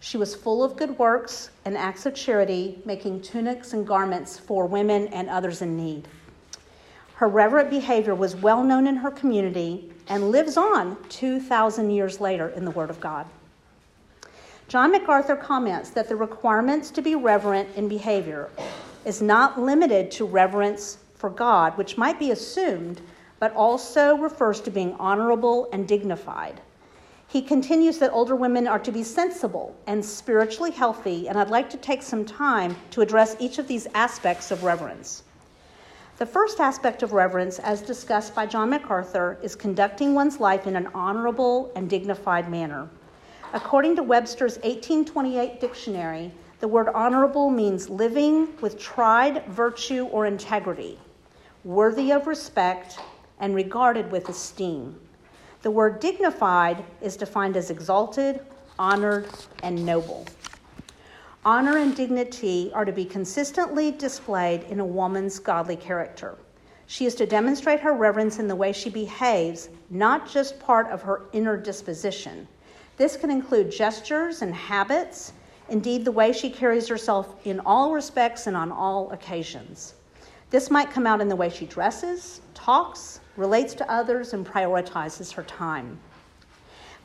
She 0.00 0.18
was 0.18 0.34
full 0.34 0.62
of 0.62 0.76
good 0.76 0.98
works 0.98 1.50
and 1.64 1.76
acts 1.76 2.04
of 2.04 2.14
charity, 2.14 2.78
making 2.84 3.22
tunics 3.22 3.72
and 3.72 3.86
garments 3.86 4.38
for 4.38 4.66
women 4.66 5.08
and 5.08 5.28
others 5.30 5.62
in 5.62 5.76
need. 5.76 6.06
Her 7.14 7.26
reverent 7.28 7.70
behavior 7.70 8.14
was 8.14 8.36
well 8.36 8.62
known 8.62 8.86
in 8.86 8.96
her 8.96 9.10
community 9.10 9.92
and 10.10 10.30
lives 10.30 10.56
on 10.56 10.98
2,000 11.08 11.88
years 11.88 12.20
later 12.20 12.48
in 12.50 12.64
the 12.64 12.70
Word 12.72 12.90
of 12.90 13.00
God. 13.00 13.26
John 14.66 14.92
MacArthur 14.92 15.36
comments 15.36 15.90
that 15.90 16.08
the 16.08 16.16
requirements 16.16 16.90
to 16.90 17.00
be 17.00 17.14
reverent 17.14 17.68
in 17.76 17.88
behavior 17.88 18.50
is 19.04 19.22
not 19.22 19.58
limited 19.58 20.10
to 20.10 20.26
reverence 20.26 20.98
for 21.14 21.30
God, 21.30 21.78
which 21.78 21.96
might 21.96 22.18
be 22.18 22.32
assumed, 22.32 23.00
but 23.38 23.54
also 23.54 24.16
refers 24.16 24.60
to 24.60 24.70
being 24.70 24.94
honorable 24.94 25.68
and 25.72 25.88
dignified. 25.88 26.60
He 27.28 27.40
continues 27.40 27.98
that 27.98 28.12
older 28.12 28.34
women 28.34 28.66
are 28.66 28.80
to 28.80 28.90
be 28.90 29.04
sensible 29.04 29.76
and 29.86 30.04
spiritually 30.04 30.72
healthy, 30.72 31.28
and 31.28 31.38
I'd 31.38 31.50
like 31.50 31.70
to 31.70 31.76
take 31.76 32.02
some 32.02 32.24
time 32.24 32.74
to 32.90 33.00
address 33.00 33.36
each 33.38 33.58
of 33.58 33.68
these 33.68 33.86
aspects 33.94 34.50
of 34.50 34.64
reverence. 34.64 35.22
The 36.20 36.26
first 36.26 36.60
aspect 36.60 37.02
of 37.02 37.14
reverence, 37.14 37.58
as 37.60 37.80
discussed 37.80 38.34
by 38.34 38.44
John 38.44 38.68
MacArthur, 38.68 39.38
is 39.42 39.56
conducting 39.56 40.12
one's 40.12 40.38
life 40.38 40.66
in 40.66 40.76
an 40.76 40.88
honorable 40.88 41.72
and 41.74 41.88
dignified 41.88 42.50
manner. 42.50 42.90
According 43.54 43.96
to 43.96 44.02
Webster's 44.02 44.56
1828 44.56 45.62
dictionary, 45.62 46.30
the 46.58 46.68
word 46.68 46.88
honorable 46.88 47.48
means 47.48 47.88
living 47.88 48.54
with 48.60 48.78
tried 48.78 49.46
virtue 49.46 50.08
or 50.12 50.26
integrity, 50.26 50.98
worthy 51.64 52.12
of 52.12 52.26
respect, 52.26 52.98
and 53.38 53.54
regarded 53.54 54.12
with 54.12 54.28
esteem. 54.28 55.00
The 55.62 55.70
word 55.70 56.00
dignified 56.00 56.84
is 57.00 57.16
defined 57.16 57.56
as 57.56 57.70
exalted, 57.70 58.44
honored, 58.78 59.26
and 59.62 59.86
noble. 59.86 60.26
Honor 61.42 61.78
and 61.78 61.96
dignity 61.96 62.70
are 62.74 62.84
to 62.84 62.92
be 62.92 63.06
consistently 63.06 63.92
displayed 63.92 64.64
in 64.64 64.78
a 64.78 64.84
woman's 64.84 65.38
godly 65.38 65.76
character. 65.76 66.36
She 66.86 67.06
is 67.06 67.14
to 67.14 67.24
demonstrate 67.24 67.80
her 67.80 67.94
reverence 67.94 68.38
in 68.38 68.46
the 68.46 68.54
way 68.54 68.74
she 68.74 68.90
behaves, 68.90 69.70
not 69.88 70.30
just 70.30 70.60
part 70.60 70.88
of 70.88 71.00
her 71.00 71.22
inner 71.32 71.56
disposition. 71.56 72.46
This 72.98 73.16
can 73.16 73.30
include 73.30 73.72
gestures 73.72 74.42
and 74.42 74.54
habits, 74.54 75.32
indeed, 75.70 76.04
the 76.04 76.12
way 76.12 76.30
she 76.34 76.50
carries 76.50 76.88
herself 76.88 77.34
in 77.46 77.58
all 77.60 77.92
respects 77.92 78.46
and 78.46 78.54
on 78.54 78.70
all 78.70 79.10
occasions. 79.10 79.94
This 80.50 80.70
might 80.70 80.90
come 80.90 81.06
out 81.06 81.22
in 81.22 81.28
the 81.28 81.36
way 81.36 81.48
she 81.48 81.64
dresses, 81.64 82.42
talks, 82.52 83.20
relates 83.38 83.72
to 83.74 83.90
others, 83.90 84.34
and 84.34 84.46
prioritizes 84.46 85.32
her 85.32 85.44
time. 85.44 85.98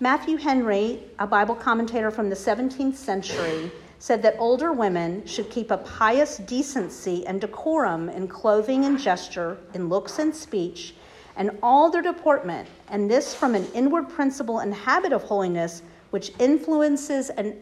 Matthew 0.02 0.36
Henry, 0.36 1.04
a 1.20 1.28
Bible 1.28 1.56
commentator 1.56 2.12
from 2.12 2.30
the 2.30 2.36
17th 2.36 2.96
century, 2.96 3.72
said 4.00 4.22
that 4.22 4.36
older 4.40 4.72
women 4.72 5.26
should 5.26 5.50
keep 5.50 5.72
a 5.72 5.78
pious 5.78 6.38
decency 6.38 7.26
and 7.26 7.42
decorum 7.42 8.10
in 8.10 8.28
clothing 8.28 8.86
and 8.86 9.00
gesture, 9.00 9.58
in 9.74 9.90
looks 9.90 10.20
and 10.20 10.36
speech, 10.36 10.96
and 11.38 11.52
all 11.62 11.90
their 11.90 12.02
deportment, 12.02 12.68
and 12.90 13.10
this 13.10 13.34
from 13.34 13.56
an 13.56 13.66
inward 13.74 14.10
principle 14.10 14.60
and 14.60 14.74
habit 14.74 15.12
of 15.12 15.24
holiness 15.24 15.82
which 16.12 16.32
influences 16.40 17.30
and, 17.32 17.56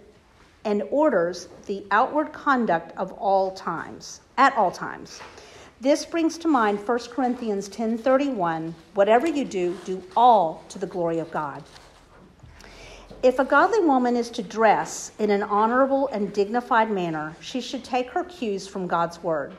and 0.65 0.83
orders 0.91 1.47
the 1.65 1.85
outward 1.91 2.31
conduct 2.33 2.95
of 2.97 3.11
all 3.13 3.51
times, 3.51 4.21
at 4.37 4.55
all 4.57 4.71
times. 4.71 5.19
This 5.81 6.05
brings 6.05 6.37
to 6.37 6.47
mind 6.47 6.79
1 6.79 6.99
Corinthians 7.11 7.67
10:31, 7.67 8.73
whatever 8.93 9.27
you 9.27 9.43
do, 9.43 9.77
do 9.83 10.01
all 10.15 10.63
to 10.69 10.79
the 10.79 10.87
glory 10.87 11.19
of 11.19 11.29
God. 11.31 11.63
If 13.23 13.39
a 13.39 13.45
godly 13.45 13.79
woman 13.79 14.17
is 14.17 14.29
to 14.31 14.43
dress 14.43 15.13
in 15.17 15.29
an 15.29 15.43
honorable 15.43 16.09
and 16.09 16.33
dignified 16.33 16.91
manner, 16.91 17.33
she 17.39 17.61
should 17.61 17.81
take 17.81 18.09
her 18.09 18.25
cues 18.25 18.67
from 18.67 18.85
God's 18.85 19.23
word. 19.23 19.53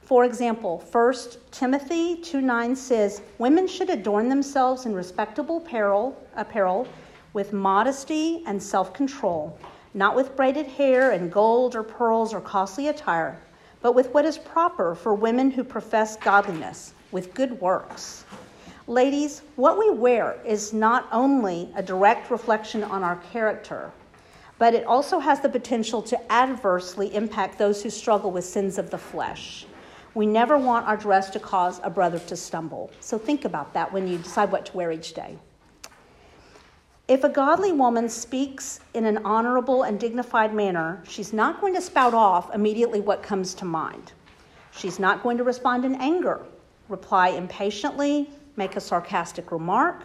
For 0.00 0.24
example, 0.24 0.84
1 0.92 1.14
Timothy 1.50 2.14
2 2.14 2.40
9 2.40 2.76
says, 2.76 3.20
Women 3.38 3.66
should 3.66 3.90
adorn 3.90 4.28
themselves 4.28 4.86
in 4.86 4.94
respectable 4.94 5.56
apparel, 5.56 6.24
apparel 6.36 6.86
with 7.32 7.52
modesty 7.52 8.44
and 8.46 8.62
self 8.62 8.94
control, 8.94 9.58
not 9.92 10.14
with 10.14 10.36
braided 10.36 10.68
hair 10.68 11.10
and 11.10 11.32
gold 11.32 11.74
or 11.74 11.82
pearls 11.82 12.32
or 12.32 12.40
costly 12.40 12.86
attire, 12.86 13.40
but 13.82 13.96
with 13.96 14.14
what 14.14 14.24
is 14.24 14.38
proper 14.38 14.94
for 14.94 15.16
women 15.16 15.50
who 15.50 15.64
profess 15.64 16.16
godliness, 16.16 16.94
with 17.10 17.34
good 17.34 17.60
works. 17.60 18.24
Ladies, 18.90 19.42
what 19.54 19.78
we 19.78 19.88
wear 19.88 20.36
is 20.44 20.72
not 20.72 21.06
only 21.12 21.68
a 21.76 21.82
direct 21.82 22.28
reflection 22.28 22.82
on 22.82 23.04
our 23.04 23.14
character, 23.32 23.92
but 24.58 24.74
it 24.74 24.84
also 24.84 25.20
has 25.20 25.38
the 25.38 25.48
potential 25.48 26.02
to 26.02 26.32
adversely 26.32 27.14
impact 27.14 27.56
those 27.56 27.84
who 27.84 27.88
struggle 27.88 28.32
with 28.32 28.44
sins 28.44 28.78
of 28.78 28.90
the 28.90 28.98
flesh. 28.98 29.64
We 30.14 30.26
never 30.26 30.58
want 30.58 30.88
our 30.88 30.96
dress 30.96 31.30
to 31.30 31.38
cause 31.38 31.80
a 31.84 31.88
brother 31.88 32.18
to 32.18 32.34
stumble. 32.34 32.90
So 32.98 33.16
think 33.16 33.44
about 33.44 33.72
that 33.74 33.92
when 33.92 34.08
you 34.08 34.18
decide 34.18 34.50
what 34.50 34.66
to 34.66 34.76
wear 34.76 34.90
each 34.90 35.14
day. 35.14 35.38
If 37.06 37.22
a 37.22 37.28
godly 37.28 37.70
woman 37.70 38.08
speaks 38.08 38.80
in 38.94 39.04
an 39.04 39.18
honorable 39.18 39.84
and 39.84 40.00
dignified 40.00 40.52
manner, 40.52 41.00
she's 41.08 41.32
not 41.32 41.60
going 41.60 41.74
to 41.74 41.80
spout 41.80 42.12
off 42.12 42.52
immediately 42.52 43.00
what 43.00 43.22
comes 43.22 43.54
to 43.54 43.64
mind. 43.64 44.14
She's 44.72 44.98
not 44.98 45.22
going 45.22 45.38
to 45.38 45.44
respond 45.44 45.84
in 45.84 45.94
anger, 45.94 46.40
reply 46.88 47.28
impatiently, 47.28 48.28
make 48.56 48.76
a 48.76 48.80
sarcastic 48.80 49.52
remark, 49.52 50.04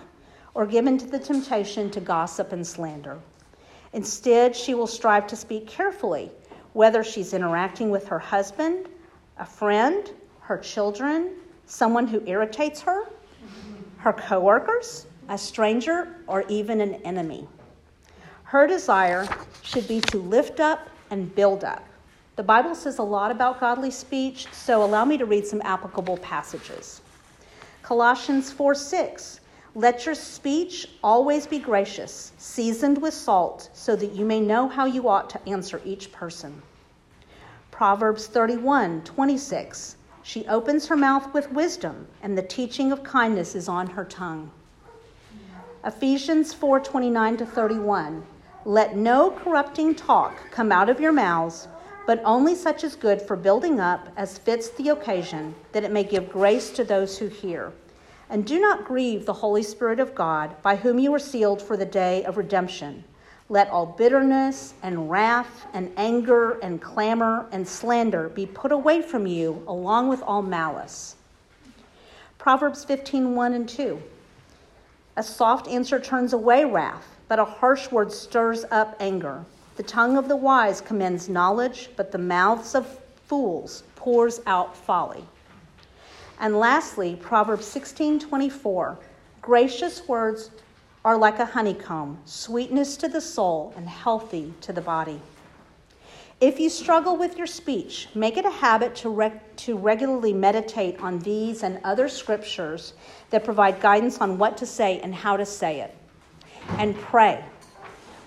or 0.54 0.66
give 0.66 0.88
in 0.88 0.98
to 0.98 1.06
the 1.06 1.20
temptation 1.20 1.90
to 1.92 2.00
gossip 2.00 2.52
and 2.54 2.66
slander. 2.66 3.20
Instead, 3.94 4.56
she 4.56 4.74
will 4.74 4.88
strive 4.88 5.28
to 5.28 5.36
speak 5.36 5.68
carefully, 5.68 6.32
whether 6.74 7.04
she's 7.04 7.34
interacting 7.34 7.90
with 7.90 8.08
her 8.08 8.20
husband, 8.20 8.88
a 9.38 9.46
friend, 9.46 10.12
her 10.42 10.58
children, 10.58 11.32
someone 11.66 12.08
who 12.08 12.22
irritates 12.26 12.82
her, 12.82 13.10
her 13.98 14.14
coworkers, 14.14 15.08
a 15.30 15.38
stranger, 15.38 16.16
or 16.28 16.44
even 16.48 16.82
an 16.82 16.96
enemy. 17.06 17.48
Her 18.44 18.68
desire 18.68 19.28
should 19.64 19.88
be 19.88 20.02
to 20.02 20.18
lift 20.18 20.60
up 20.60 20.90
and 21.10 21.34
build 21.34 21.64
up. 21.64 21.84
The 22.36 22.44
Bible 22.44 22.76
says 22.76 23.00
a 23.00 23.04
lot 23.04 23.32
about 23.32 23.60
godly 23.60 23.92
speech, 23.92 24.48
so 24.52 24.84
allow 24.84 25.06
me 25.06 25.18
to 25.18 25.26
read 25.26 25.48
some 25.48 25.62
applicable 25.64 26.18
passages. 26.18 27.02
Colossians 27.86 28.52
4 28.52 28.74
6. 28.74 29.42
Let 29.76 30.08
your 30.08 30.16
speech 30.16 30.88
always 31.04 31.46
be 31.46 31.60
gracious, 31.60 32.32
seasoned 32.40 33.00
with 33.00 33.14
salt, 33.14 33.70
so 33.74 33.96
that 33.96 34.14
you 34.14 34.26
may 34.26 34.40
know 34.40 34.68
how 34.68 34.86
you 34.86 35.08
ought 35.08 35.30
to 35.30 35.48
answer 35.48 35.80
each 35.86 36.12
person. 36.12 36.64
Proverbs 37.70 38.26
31 38.26 39.04
26. 39.04 39.98
She 40.24 40.48
opens 40.48 40.88
her 40.88 40.96
mouth 40.98 41.32
with 41.32 41.52
wisdom, 41.52 42.08
and 42.24 42.36
the 42.36 42.42
teaching 42.42 42.92
of 42.92 43.04
kindness 43.04 43.54
is 43.54 43.70
on 43.70 43.86
her 43.86 44.04
tongue. 44.04 44.50
Ephesians 45.86 46.56
4 46.56 46.80
29 46.80 47.38
to 47.38 47.46
31. 47.46 48.26
Let 48.66 48.98
no 48.98 49.30
corrupting 49.30 49.94
talk 49.94 50.50
come 50.50 50.72
out 50.72 50.90
of 50.90 51.00
your 51.00 51.12
mouths, 51.12 51.68
but 52.06 52.22
only 52.24 52.56
such 52.56 52.84
as 52.84 52.96
good 52.96 53.22
for 53.22 53.36
building 53.36 53.80
up 53.80 54.10
as 54.16 54.38
fits 54.38 54.70
the 54.70 54.90
occasion, 54.90 55.56
that 55.72 55.84
it 55.84 55.92
may 55.92 56.04
give 56.04 56.30
grace 56.30 56.70
to 56.72 56.84
those 56.84 57.18
who 57.18 57.28
hear. 57.28 57.72
And 58.30 58.46
do 58.46 58.60
not 58.60 58.86
grieve 58.86 59.26
the 59.26 59.34
Holy 59.34 59.64
Spirit 59.64 60.00
of 60.00 60.16
God, 60.16 60.62
by 60.62 60.76
whom 60.76 61.00
you 61.00 61.12
were 61.12 61.20
sealed 61.20 61.62
for 61.62 61.78
the 61.78 61.86
day 61.86 62.24
of 62.24 62.38
redemption. 62.38 63.04
Let 63.50 63.70
all 63.70 63.86
bitterness 63.86 64.74
and 64.82 65.10
wrath 65.10 65.68
and 65.74 65.92
anger 65.98 66.60
and 66.62 66.82
clamor 66.82 67.46
and 67.52 67.68
slander 67.68 68.30
be 68.30 68.48
put 68.48 68.72
away 68.72 69.02
from 69.02 69.28
you, 69.28 69.64
along 69.68 70.10
with 70.10 70.24
all 70.24 70.42
malice. 70.42 71.16
Proverbs 72.40 72.84
15 72.84 73.36
1 73.36 73.54
and 73.54 73.70
2. 73.70 74.02
A 75.18 75.24
soft 75.24 75.68
answer 75.68 76.00
turns 76.00 76.34
away 76.34 76.66
wrath, 76.66 77.16
but 77.28 77.40
a 77.40 77.46
harsh 77.46 77.92
word 77.92 78.12
stirs 78.12 78.66
up 78.72 78.96
anger. 79.00 79.46
The 79.76 79.84
tongue 79.84 80.16
of 80.18 80.28
the 80.30 80.36
wise 80.36 80.80
commends 80.80 81.28
knowledge, 81.28 81.90
but 81.96 82.12
the 82.12 82.18
mouths 82.18 82.76
of 82.76 83.00
fools 83.26 83.84
pours 83.96 84.40
out 84.46 84.76
folly. 84.76 85.26
And 86.40 86.60
lastly, 86.60 87.18
Proverbs 87.22 87.66
16:24, 87.66 88.98
gracious 89.42 90.08
words 90.08 90.52
are 91.04 91.18
like 91.18 91.40
a 91.40 91.46
honeycomb, 91.46 92.20
sweetness 92.26 92.98
to 92.98 93.08
the 93.08 93.22
soul 93.22 93.74
and 93.76 93.88
healthy 93.88 94.54
to 94.62 94.74
the 94.74 94.82
body. 94.82 95.22
If 96.42 96.60
you 96.60 96.70
struggle 96.70 97.16
with 97.16 97.38
your 97.38 97.48
speech, 97.48 98.10
make 98.14 98.36
it 98.36 98.46
a 98.46 98.50
habit 98.50 98.96
to, 98.98 99.32
to 99.58 99.78
regularly 99.78 100.34
meditate 100.34 101.00
on 101.00 101.20
these 101.20 101.64
and 101.64 101.80
other 101.84 102.10
scriptures 102.10 102.94
that 103.30 103.46
provide 103.46 103.80
guidance 103.80 104.20
on 104.20 104.38
what 104.38 104.58
to 104.58 104.66
say 104.66 105.00
and 105.00 105.16
how 105.16 105.38
to 105.38 105.46
say 105.46 105.80
it. 105.80 105.96
And 106.78 106.96
pray. 106.96 107.44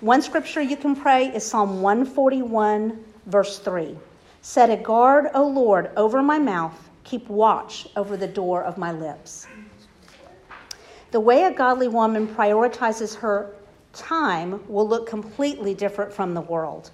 One 0.01 0.23
scripture 0.23 0.63
you 0.63 0.77
can 0.77 0.95
pray 0.95 1.27
is 1.27 1.45
Psalm 1.45 1.83
141, 1.83 3.05
verse 3.27 3.59
3. 3.59 3.99
Set 4.43 4.71
a 4.71 4.77
guard, 4.77 5.29
O 5.35 5.45
Lord, 5.45 5.91
over 5.97 6.23
my 6.23 6.39
mouth, 6.39 6.89
keep 7.03 7.29
watch 7.29 7.89
over 7.97 8.17
the 8.17 8.29
door 8.29 8.63
of 8.63 8.79
my 8.79 8.93
lips. 8.93 9.49
The 11.11 11.19
way 11.19 11.43
a 11.43 11.51
godly 11.51 11.89
woman 11.89 12.29
prioritizes 12.29 13.17
her 13.17 13.57
time 13.93 14.63
will 14.69 14.87
look 14.87 15.09
completely 15.09 15.75
different 15.75 16.13
from 16.13 16.33
the 16.33 16.43
world. 16.43 16.93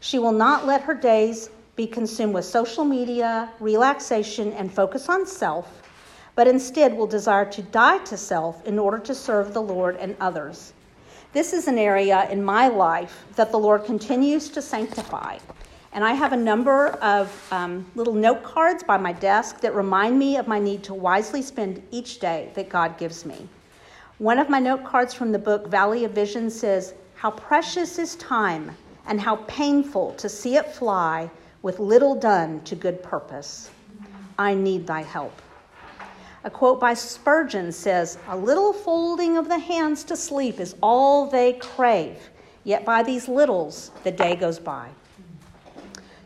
She 0.00 0.18
will 0.18 0.32
not 0.32 0.66
let 0.66 0.80
her 0.80 0.94
days 0.94 1.50
be 1.76 1.86
consumed 1.86 2.34
with 2.34 2.46
social 2.46 2.84
media, 2.84 3.48
relaxation, 3.60 4.52
and 4.54 4.72
focus 4.72 5.08
on 5.08 5.24
self, 5.24 5.88
but 6.34 6.48
instead 6.48 6.96
will 6.96 7.06
desire 7.06 7.48
to 7.52 7.62
die 7.62 7.98
to 7.98 8.16
self 8.16 8.66
in 8.66 8.76
order 8.76 8.98
to 8.98 9.14
serve 9.14 9.54
the 9.54 9.62
Lord 9.62 9.94
and 9.98 10.16
others. 10.18 10.72
This 11.32 11.52
is 11.52 11.68
an 11.68 11.78
area 11.78 12.28
in 12.28 12.42
my 12.42 12.66
life 12.66 13.24
that 13.36 13.52
the 13.52 13.58
Lord 13.58 13.84
continues 13.84 14.48
to 14.48 14.60
sanctify. 14.60 15.38
And 15.92 16.02
I 16.02 16.12
have 16.12 16.32
a 16.32 16.36
number 16.36 16.88
of 16.88 17.48
um, 17.52 17.86
little 17.94 18.14
note 18.14 18.42
cards 18.42 18.82
by 18.82 18.96
my 18.96 19.12
desk 19.12 19.60
that 19.60 19.72
remind 19.72 20.18
me 20.18 20.38
of 20.38 20.48
my 20.48 20.58
need 20.58 20.82
to 20.84 20.94
wisely 20.94 21.40
spend 21.40 21.84
each 21.92 22.18
day 22.18 22.50
that 22.54 22.68
God 22.68 22.98
gives 22.98 23.24
me. 23.24 23.48
One 24.18 24.40
of 24.40 24.48
my 24.48 24.58
note 24.58 24.84
cards 24.84 25.14
from 25.14 25.30
the 25.30 25.38
book 25.38 25.68
Valley 25.68 26.04
of 26.04 26.10
Vision 26.10 26.50
says, 26.50 26.94
How 27.14 27.30
precious 27.30 28.00
is 28.00 28.16
time, 28.16 28.76
and 29.06 29.20
how 29.20 29.36
painful 29.46 30.14
to 30.14 30.28
see 30.28 30.56
it 30.56 30.66
fly 30.66 31.30
with 31.62 31.78
little 31.78 32.16
done 32.16 32.60
to 32.62 32.74
good 32.74 33.04
purpose. 33.04 33.70
I 34.36 34.54
need 34.54 34.84
thy 34.84 35.02
help. 35.02 35.40
A 36.42 36.50
quote 36.50 36.80
by 36.80 36.94
Spurgeon 36.94 37.70
says, 37.70 38.16
A 38.28 38.36
little 38.36 38.72
folding 38.72 39.36
of 39.36 39.48
the 39.48 39.58
hands 39.58 40.04
to 40.04 40.16
sleep 40.16 40.58
is 40.58 40.74
all 40.82 41.26
they 41.26 41.52
crave, 41.54 42.30
yet 42.64 42.84
by 42.84 43.02
these 43.02 43.28
littles 43.28 43.90
the 44.04 44.10
day 44.10 44.36
goes 44.36 44.58
by. 44.58 44.88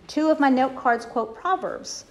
Two 0.06 0.30
of 0.30 0.38
my 0.38 0.48
note 0.48 0.76
cards 0.76 1.04
quote 1.04 1.34
Proverbs. 1.34 2.04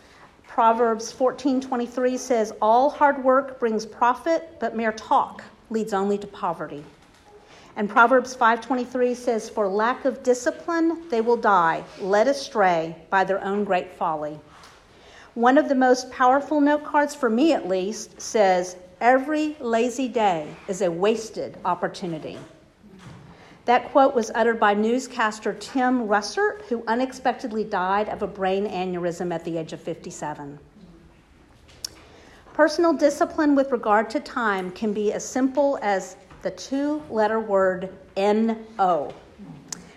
Proverbs 0.46 1.14
14:23 1.14 2.18
says, 2.18 2.52
"All 2.62 2.90
hard 2.90 3.24
work 3.24 3.58
brings 3.58 3.86
profit, 3.86 4.58
but 4.60 4.76
mere 4.76 4.92
talk 4.92 5.42
leads 5.70 5.94
only 5.94 6.18
to 6.18 6.28
poverty." 6.28 6.84
And 7.78 7.90
Proverbs 7.90 8.36
5:23 8.36 9.16
says, 9.16 9.50
"For 9.50 9.70
lack 9.70 10.04
of 10.04 10.24
discipline 10.24 11.08
they 11.10 11.22
will 11.22 11.38
die, 11.38 11.86
led 12.02 12.28
astray 12.28 12.98
by 13.10 13.24
their 13.24 13.42
own 13.42 13.64
great 13.64 13.94
folly." 13.94 14.42
One 15.36 15.58
of 15.58 15.68
the 15.68 15.74
most 15.74 16.12
powerful 16.12 16.62
note 16.62 16.84
cards 16.84 17.16
for 17.16 17.28
me 17.28 17.54
at 17.54 17.68
least 17.68 18.22
says, 18.22 18.76
"Every 19.02 19.58
lazy 19.60 20.08
day 20.08 20.48
is 20.68 20.84
a 20.84 20.92
wasted 20.92 21.58
opportunity." 21.66 22.38
That 23.66 23.92
quote 23.92 24.14
was 24.14 24.30
uttered 24.36 24.60
by 24.60 24.76
newscaster 24.76 25.54
Tim 25.54 26.08
Russert, 26.08 26.62
who 26.70 26.84
unexpectedly 26.86 27.64
died 27.64 28.10
of 28.10 28.22
a 28.22 28.28
brain 28.28 28.68
aneurysm 28.68 29.34
at 29.34 29.44
the 29.44 29.58
age 29.58 29.74
of 29.74 29.82
57. 29.82 30.60
Personal 32.54 32.94
discipline 32.94 33.56
with 33.56 33.72
regard 33.72 34.12
to 34.12 34.20
time 34.20 34.70
can 34.70 34.94
be 34.94 35.12
as 35.12 35.26
simple 35.26 35.80
as 35.82 36.16
the 36.44 36.52
two 36.52 37.02
letter 37.10 37.40
word 37.40 37.90
N-O. 38.16 39.10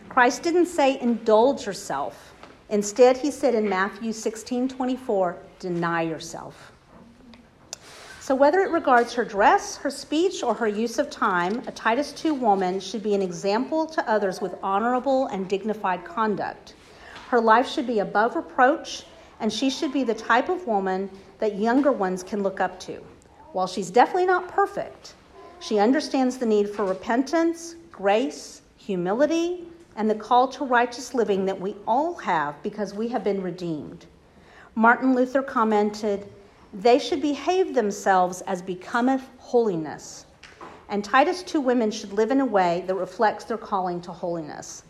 Christ 0.09 0.43
didn't 0.43 0.67
say 0.67 0.99
indulge 0.99 1.67
yourself. 1.67 2.33
Instead, 2.69 3.17
he 3.17 3.31
said 3.31 3.55
in 3.55 3.69
Matthew 3.69 4.13
16 4.13 4.69
24, 4.69 5.37
deny 5.59 6.03
yourself. 6.03 6.73
So, 8.21 8.35
whether 8.35 8.59
it 8.59 8.73
regards 8.73 9.15
her 9.15 9.25
dress, 9.25 9.77
her 9.77 9.91
speech, 9.91 10.43
or 10.43 10.53
her 10.55 10.67
use 10.67 10.99
of 10.99 11.09
time, 11.09 11.63
a 11.69 11.71
Titus 11.71 12.11
2 12.11 12.35
woman 12.35 12.81
should 12.81 13.05
be 13.05 13.15
an 13.15 13.23
example 13.23 13.87
to 13.87 14.11
others 14.11 14.41
with 14.41 14.57
honorable 14.65 15.27
and 15.29 15.49
dignified 15.49 16.05
conduct. 16.05 16.75
Her 17.29 17.41
life 17.41 17.69
should 17.69 17.87
be 17.87 18.01
above 18.01 18.35
reproach, 18.35 19.05
and 19.39 19.53
she 19.53 19.71
should 19.71 19.93
be 19.93 20.03
the 20.03 20.15
type 20.15 20.49
of 20.49 20.67
woman 20.67 21.09
that 21.39 21.57
younger 21.57 21.93
ones 21.93 22.25
can 22.25 22.43
look 22.43 22.61
up 22.61 22.81
to. 22.81 23.01
While 23.53 23.69
she's 23.69 23.91
definitely 23.91 24.27
not 24.27 24.49
perfect, 24.49 25.15
she 25.61 25.79
understands 25.79 26.37
the 26.37 26.47
need 26.47 26.69
for 26.69 26.85
repentance, 26.85 27.77
grace, 27.93 28.63
humility, 28.77 29.69
and 29.97 30.09
the 30.09 30.15
call 30.15 30.47
to 30.49 30.65
righteous 30.65 31.15
living 31.15 31.45
that 31.47 31.61
we 31.61 31.75
all 31.87 32.15
have 32.15 32.63
because 32.63 32.95
we 32.95 33.09
have 33.09 33.25
been 33.25 33.43
redeemed. 33.43 34.07
Martin 34.75 35.15
Luther 35.15 35.43
commented, 35.43 36.29
They 36.73 36.99
should 36.99 37.23
behave 37.23 37.75
themselves 37.75 38.43
as 38.43 38.63
becometh 38.63 39.23
holiness. 39.39 40.27
And 40.89 41.03
Titus 41.03 41.43
2 41.43 41.61
women 41.61 41.91
should 41.91 42.13
live 42.13 42.31
in 42.31 42.41
a 42.41 42.47
way 42.47 42.85
that 42.87 42.95
reflects 42.95 43.45
their 43.45 43.59
calling 43.59 44.01
to 44.03 44.13
holiness. 44.13 44.85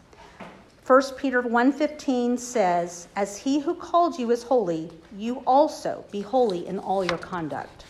1 0.87 1.17
Peter 1.17 1.43
1:15 1.43 2.39
says, 2.39 3.09
"As 3.17 3.39
he 3.39 3.59
who 3.59 3.75
called 3.75 4.21
you 4.21 4.31
is 4.31 4.45
holy, 4.45 4.93
you 5.17 5.43
also 5.45 6.05
be 6.13 6.21
holy 6.21 6.65
in 6.65 6.79
all 6.79 7.05
your 7.05 7.19
conduct." 7.19 7.85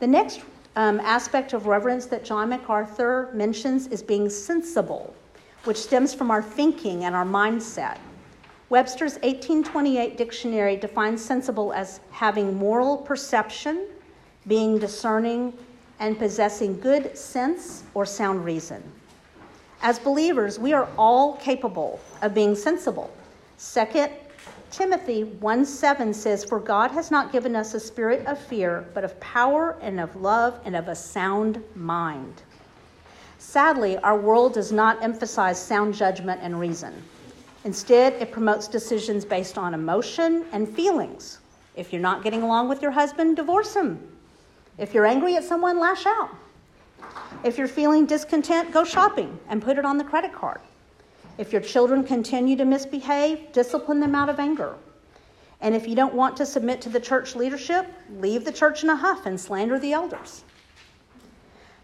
The 0.00 0.06
next 0.06 0.40
um, 0.76 1.00
aspect 1.00 1.54
of 1.54 1.66
reverence 1.66 2.06
that 2.06 2.24
John 2.24 2.50
MacArthur 2.50 3.30
mentions 3.32 3.86
is 3.86 4.02
being 4.02 4.28
sensible, 4.28 5.14
which 5.64 5.76
stems 5.76 6.14
from 6.14 6.30
our 6.30 6.42
thinking 6.42 7.04
and 7.04 7.14
our 7.14 7.24
mindset. 7.24 7.98
Webster's 8.68 9.14
1828 9.14 10.16
dictionary 10.16 10.76
defines 10.76 11.24
sensible 11.24 11.72
as 11.72 12.00
having 12.10 12.56
moral 12.56 12.96
perception, 12.96 13.86
being 14.46 14.78
discerning, 14.78 15.52
and 15.98 16.18
possessing 16.18 16.78
good 16.80 17.16
sense 17.16 17.82
or 17.94 18.06
sound 18.06 18.44
reason. 18.44 18.82
As 19.82 19.98
believers, 19.98 20.58
we 20.58 20.72
are 20.72 20.88
all 20.96 21.36
capable 21.36 22.00
of 22.22 22.34
being 22.34 22.54
sensible. 22.54 23.10
Second 23.56 24.12
Timothy 24.70 25.24
1 25.24 25.64
7 25.64 26.14
says, 26.14 26.44
For 26.44 26.60
God 26.60 26.92
has 26.92 27.10
not 27.10 27.32
given 27.32 27.56
us 27.56 27.74
a 27.74 27.80
spirit 27.80 28.24
of 28.26 28.38
fear, 28.38 28.86
but 28.94 29.02
of 29.02 29.18
power 29.18 29.76
and 29.80 29.98
of 29.98 30.14
love 30.14 30.60
and 30.64 30.76
of 30.76 30.86
a 30.86 30.94
sound 30.94 31.62
mind. 31.74 32.42
Sadly, 33.40 33.96
our 33.96 34.18
world 34.18 34.52
does 34.52 34.70
not 34.70 35.02
emphasize 35.02 35.58
sound 35.58 35.94
judgment 35.94 36.42
and 36.42 36.60
reason. 36.60 36.92
Instead, 37.64 38.12
it 38.20 38.30
promotes 38.30 38.68
decisions 38.68 39.24
based 39.24 39.56
on 39.56 39.72
emotion 39.72 40.44
and 40.52 40.68
feelings. 40.68 41.38
If 41.74 41.90
you're 41.90 42.02
not 42.02 42.22
getting 42.22 42.42
along 42.42 42.68
with 42.68 42.82
your 42.82 42.90
husband, 42.90 43.36
divorce 43.36 43.74
him. 43.74 43.98
If 44.76 44.92
you're 44.92 45.06
angry 45.06 45.36
at 45.36 45.44
someone, 45.44 45.80
lash 45.80 46.04
out. 46.04 46.28
If 47.42 47.56
you're 47.56 47.66
feeling 47.66 48.04
discontent, 48.04 48.72
go 48.72 48.84
shopping 48.84 49.40
and 49.48 49.62
put 49.62 49.78
it 49.78 49.86
on 49.86 49.96
the 49.96 50.04
credit 50.04 50.34
card. 50.34 50.60
If 51.38 51.50
your 51.50 51.62
children 51.62 52.04
continue 52.04 52.56
to 52.56 52.66
misbehave, 52.66 53.52
discipline 53.52 54.00
them 54.00 54.14
out 54.14 54.28
of 54.28 54.38
anger. 54.38 54.74
And 55.62 55.74
if 55.74 55.88
you 55.88 55.96
don't 55.96 56.14
want 56.14 56.36
to 56.36 56.46
submit 56.46 56.82
to 56.82 56.90
the 56.90 57.00
church 57.00 57.34
leadership, 57.34 57.86
leave 58.10 58.44
the 58.44 58.52
church 58.52 58.82
in 58.82 58.90
a 58.90 58.96
huff 58.96 59.24
and 59.24 59.40
slander 59.40 59.78
the 59.78 59.94
elders. 59.94 60.44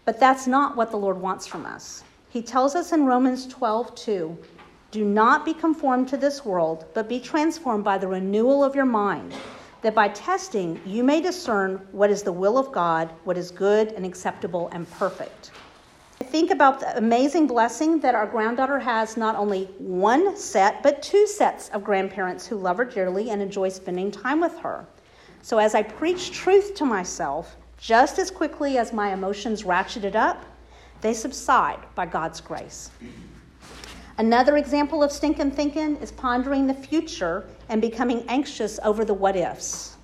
But 0.07 0.21
that's 0.21 0.47
not 0.47 0.77
what 0.77 0.89
the 0.89 0.95
Lord 0.95 1.19
wants 1.19 1.45
from 1.45 1.65
us. 1.65 2.05
He 2.29 2.41
tells 2.41 2.75
us 2.75 2.93
in 2.93 3.05
Romans 3.05 3.45
12, 3.45 3.93
2, 3.93 4.37
do 4.89 5.03
not 5.03 5.43
be 5.43 5.53
conformed 5.53 6.07
to 6.07 6.15
this 6.15 6.45
world, 6.45 6.85
but 6.93 7.09
be 7.09 7.19
transformed 7.19 7.83
by 7.83 7.97
the 7.97 8.07
renewal 8.07 8.63
of 8.63 8.73
your 8.73 8.85
mind, 8.85 9.35
that 9.81 9.93
by 9.93 10.07
testing 10.07 10.79
you 10.85 11.03
may 11.03 11.19
discern 11.19 11.85
what 11.91 12.09
is 12.09 12.23
the 12.23 12.31
will 12.31 12.57
of 12.57 12.71
God, 12.71 13.09
what 13.25 13.37
is 13.37 13.51
good 13.51 13.89
and 13.89 14.05
acceptable 14.05 14.69
and 14.71 14.89
perfect. 14.91 15.51
I 16.21 16.23
think 16.23 16.51
about 16.51 16.79
the 16.79 16.97
amazing 16.97 17.45
blessing 17.45 17.99
that 17.99 18.15
our 18.15 18.27
granddaughter 18.27 18.79
has 18.79 19.17
not 19.17 19.35
only 19.35 19.65
one 19.77 20.37
set, 20.37 20.83
but 20.83 21.01
two 21.01 21.27
sets 21.27 21.67
of 21.71 21.83
grandparents 21.83 22.47
who 22.47 22.55
love 22.55 22.77
her 22.77 22.85
dearly 22.85 23.31
and 23.31 23.41
enjoy 23.41 23.67
spending 23.67 24.09
time 24.11 24.39
with 24.39 24.57
her. 24.59 24.87
So 25.41 25.57
as 25.57 25.75
I 25.75 25.83
preach 25.83 26.31
truth 26.31 26.75
to 26.75 26.85
myself, 26.85 27.57
just 27.77 28.19
as 28.19 28.31
quickly 28.31 28.77
as 28.77 28.91
my 28.91 29.13
emotions 29.13 29.63
ratcheted 29.63 30.15
up, 30.15 30.43
they 31.01 31.13
subside 31.13 31.79
by 31.95 32.05
God's 32.05 32.41
grace. 32.41 32.89
Another 34.17 34.57
example 34.57 35.03
of 35.03 35.11
stinking 35.11 35.51
thinking 35.51 35.95
is 35.97 36.11
pondering 36.11 36.65
the 36.65 36.73
future 36.73 37.45
and 37.69 37.79
becoming 37.81 38.23
anxious 38.27 38.79
over 38.83 39.05
the 39.05 39.13
what 39.13 39.35
ifs. 39.35 39.95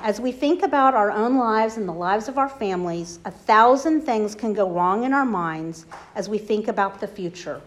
As 0.00 0.20
we 0.20 0.32
think 0.32 0.62
about 0.62 0.94
our 0.94 1.10
own 1.10 1.36
lives 1.36 1.76
and 1.76 1.88
the 1.88 1.92
lives 1.92 2.28
of 2.28 2.38
our 2.38 2.48
families, 2.48 3.18
a 3.24 3.30
thousand 3.30 4.02
things 4.02 4.34
can 4.34 4.52
go 4.52 4.68
wrong 4.70 5.04
in 5.04 5.12
our 5.12 5.24
minds 5.24 5.86
as 6.14 6.28
we 6.28 6.38
think 6.38 6.68
about 6.68 7.00
the 7.00 7.06
future. 7.06 7.60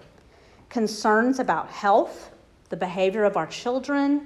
Concerns 0.70 1.40
about 1.40 1.70
health, 1.70 2.32
the 2.70 2.78
behavior 2.78 3.26
of 3.26 3.36
our 3.36 3.48
children, 3.48 4.26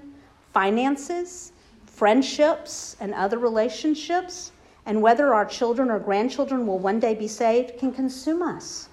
finances, 0.53 1.51
friendships, 1.85 2.95
and 2.99 3.13
other 3.13 3.39
relationships, 3.39 4.51
and 4.85 5.01
whether 5.01 5.33
our 5.33 5.45
children 5.45 5.89
or 5.89 5.99
grandchildren 5.99 6.67
will 6.67 6.79
one 6.79 6.99
day 6.99 7.15
be 7.15 7.27
saved 7.27 7.77
can 7.77 7.91
consume 7.91 8.41
us. 8.41 8.89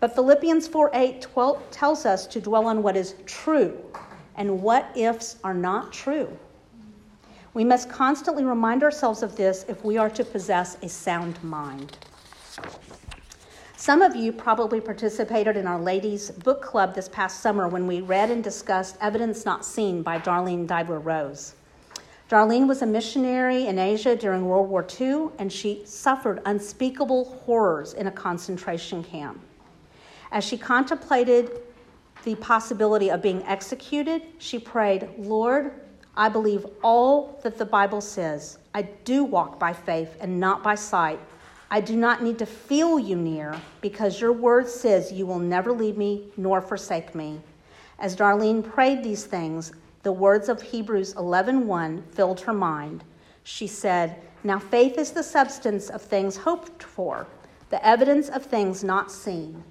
But 0.00 0.14
Philippians 0.14 0.66
4 0.68 0.90
8 0.92 1.20
12 1.22 1.70
tells 1.70 2.06
us 2.06 2.26
to 2.28 2.40
dwell 2.40 2.66
on 2.66 2.82
what 2.82 2.96
is 2.96 3.14
true, 3.26 3.78
and 4.36 4.62
what 4.62 4.90
ifs 4.96 5.36
are 5.44 5.54
not 5.54 5.92
true. 5.92 6.36
We 7.54 7.64
must 7.64 7.90
constantly 7.90 8.44
remind 8.44 8.82
ourselves 8.82 9.22
of 9.22 9.36
this 9.36 9.64
if 9.68 9.84
we 9.84 9.98
are 9.98 10.10
to 10.10 10.24
possess 10.24 10.78
a 10.82 10.88
sound 10.88 11.42
mind. 11.44 11.98
Some 13.76 14.00
of 14.00 14.16
you 14.16 14.32
probably 14.32 14.80
participated 14.80 15.56
in 15.56 15.66
our 15.66 15.80
ladies' 15.80 16.30
book 16.30 16.62
club 16.62 16.94
this 16.94 17.08
past 17.08 17.40
summer 17.40 17.68
when 17.68 17.86
we 17.86 18.00
read 18.00 18.30
and 18.30 18.42
discussed 18.42 18.96
Evidence 19.00 19.44
Not 19.44 19.64
Seen 19.64 20.02
by 20.02 20.18
Darlene 20.18 20.66
Deibler 20.66 21.04
Rose. 21.04 21.54
Darlene 22.32 22.66
was 22.66 22.80
a 22.80 22.86
missionary 22.86 23.66
in 23.66 23.78
Asia 23.78 24.16
during 24.16 24.46
World 24.46 24.70
War 24.70 24.86
II, 24.98 25.28
and 25.38 25.52
she 25.52 25.82
suffered 25.84 26.40
unspeakable 26.46 27.26
horrors 27.26 27.92
in 27.92 28.06
a 28.06 28.10
concentration 28.10 29.04
camp. 29.04 29.38
As 30.30 30.42
she 30.42 30.56
contemplated 30.56 31.60
the 32.24 32.34
possibility 32.36 33.10
of 33.10 33.20
being 33.20 33.42
executed, 33.42 34.22
she 34.38 34.58
prayed, 34.58 35.10
Lord, 35.18 35.74
I 36.16 36.30
believe 36.30 36.64
all 36.82 37.38
that 37.42 37.58
the 37.58 37.66
Bible 37.66 38.00
says. 38.00 38.56
I 38.72 38.80
do 39.04 39.24
walk 39.24 39.58
by 39.58 39.74
faith 39.74 40.16
and 40.18 40.40
not 40.40 40.62
by 40.62 40.74
sight. 40.74 41.20
I 41.70 41.82
do 41.82 41.96
not 41.96 42.22
need 42.22 42.38
to 42.38 42.46
feel 42.46 42.98
you 42.98 43.16
near 43.16 43.54
because 43.82 44.22
your 44.22 44.32
word 44.32 44.70
says 44.70 45.12
you 45.12 45.26
will 45.26 45.38
never 45.38 45.70
leave 45.70 45.98
me 45.98 46.32
nor 46.38 46.62
forsake 46.62 47.14
me. 47.14 47.42
As 47.98 48.16
Darlene 48.16 48.64
prayed 48.64 49.04
these 49.04 49.26
things, 49.26 49.74
the 50.02 50.12
words 50.12 50.48
of 50.48 50.62
Hebrews 50.62 51.14
11:1 51.14 52.02
filled 52.10 52.40
her 52.40 52.52
mind. 52.52 53.04
She 53.42 53.66
said, 53.66 54.16
"Now 54.44 54.58
faith 54.58 54.98
is 54.98 55.12
the 55.12 55.22
substance 55.22 55.88
of 55.88 56.02
things 56.02 56.38
hoped 56.38 56.82
for, 56.82 57.26
the 57.70 57.84
evidence 57.86 58.28
of 58.28 58.44
things 58.44 58.82
not 58.82 59.10
seen." 59.10 59.64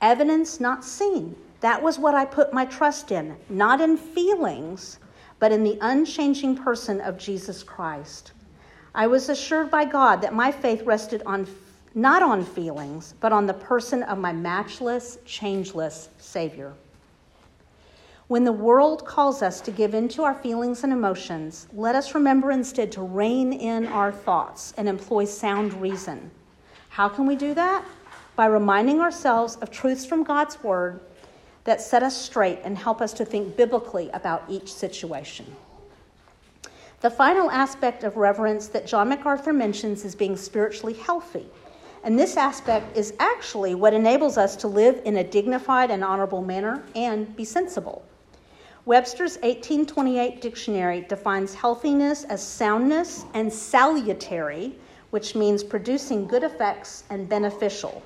Evidence 0.00 0.60
not 0.60 0.84
seen. 0.84 1.36
That 1.60 1.82
was 1.82 1.98
what 1.98 2.14
I 2.14 2.24
put 2.24 2.52
my 2.52 2.64
trust 2.64 3.10
in, 3.10 3.36
not 3.48 3.80
in 3.80 3.96
feelings, 3.96 4.98
but 5.38 5.52
in 5.52 5.64
the 5.64 5.78
unchanging 5.80 6.56
person 6.56 7.00
of 7.00 7.18
Jesus 7.18 7.62
Christ. 7.62 8.32
I 8.94 9.06
was 9.06 9.28
assured 9.28 9.70
by 9.70 9.84
God 9.84 10.22
that 10.22 10.34
my 10.34 10.52
faith 10.52 10.82
rested 10.82 11.22
on 11.26 11.46
not 11.94 12.22
on 12.22 12.44
feelings, 12.44 13.14
but 13.20 13.32
on 13.32 13.46
the 13.46 13.54
person 13.54 14.02
of 14.04 14.18
my 14.18 14.32
matchless, 14.32 15.18
changeless 15.24 16.08
Savior. 16.18 16.74
When 18.28 18.44
the 18.44 18.52
world 18.52 19.04
calls 19.06 19.42
us 19.42 19.60
to 19.62 19.70
give 19.70 19.94
in 19.94 20.08
to 20.08 20.22
our 20.22 20.34
feelings 20.34 20.84
and 20.84 20.92
emotions, 20.92 21.66
let 21.72 21.94
us 21.94 22.14
remember 22.14 22.52
instead 22.52 22.92
to 22.92 23.02
rein 23.02 23.52
in 23.52 23.86
our 23.86 24.12
thoughts 24.12 24.72
and 24.76 24.88
employ 24.88 25.24
sound 25.24 25.72
reason. 25.74 26.30
How 26.90 27.08
can 27.08 27.26
we 27.26 27.36
do 27.36 27.54
that? 27.54 27.84
by 28.38 28.46
reminding 28.46 29.00
ourselves 29.00 29.56
of 29.56 29.68
truths 29.68 30.06
from 30.06 30.22
God's 30.22 30.62
Word 30.62 31.00
that 31.64 31.80
set 31.80 32.04
us 32.04 32.16
straight 32.16 32.60
and 32.62 32.78
help 32.78 33.00
us 33.00 33.12
to 33.14 33.24
think 33.24 33.56
biblically 33.56 34.10
about 34.10 34.44
each 34.48 34.72
situation. 34.72 35.44
The 37.00 37.10
final 37.10 37.50
aspect 37.50 38.04
of 38.04 38.16
reverence 38.16 38.68
that 38.68 38.86
John 38.86 39.08
MacArthur 39.08 39.52
mentions 39.52 40.04
is 40.04 40.14
being 40.14 40.36
spiritually 40.36 40.94
healthy. 40.94 41.46
And 42.04 42.16
this 42.16 42.36
aspect 42.36 42.96
is 42.96 43.12
actually 43.18 43.74
what 43.74 43.92
enables 43.92 44.38
us 44.38 44.54
to 44.58 44.68
live 44.68 45.02
in 45.04 45.16
a 45.16 45.24
dignified 45.24 45.90
and 45.90 46.04
honorable 46.04 46.40
manner 46.40 46.84
and 46.94 47.34
be 47.34 47.44
sensible. 47.44 48.04
Webster's 48.88 49.34
1828 49.42 50.40
dictionary 50.40 51.02
defines 51.10 51.52
healthiness 51.52 52.24
as 52.24 52.42
soundness 52.42 53.26
and 53.34 53.52
salutary, 53.52 54.78
which 55.10 55.34
means 55.34 55.62
producing 55.62 56.26
good 56.26 56.42
effects 56.42 57.04
and 57.10 57.28
beneficial. 57.28 58.02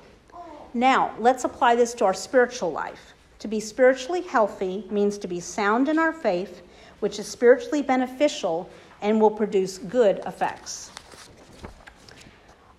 Now, 0.73 1.13
let's 1.19 1.45
apply 1.45 1.77
this 1.77 1.93
to 1.93 2.03
our 2.03 2.13
spiritual 2.13 2.73
life. 2.73 3.13
To 3.39 3.47
be 3.47 3.61
spiritually 3.61 4.23
healthy 4.23 4.85
means 4.91 5.17
to 5.19 5.27
be 5.29 5.39
sound 5.39 5.87
in 5.87 5.97
our 5.97 6.11
faith, 6.11 6.63
which 6.99 7.17
is 7.17 7.29
spiritually 7.29 7.81
beneficial 7.81 8.69
and 9.01 9.21
will 9.21 9.31
produce 9.31 9.77
good 9.77 10.19
effects. 10.25 10.91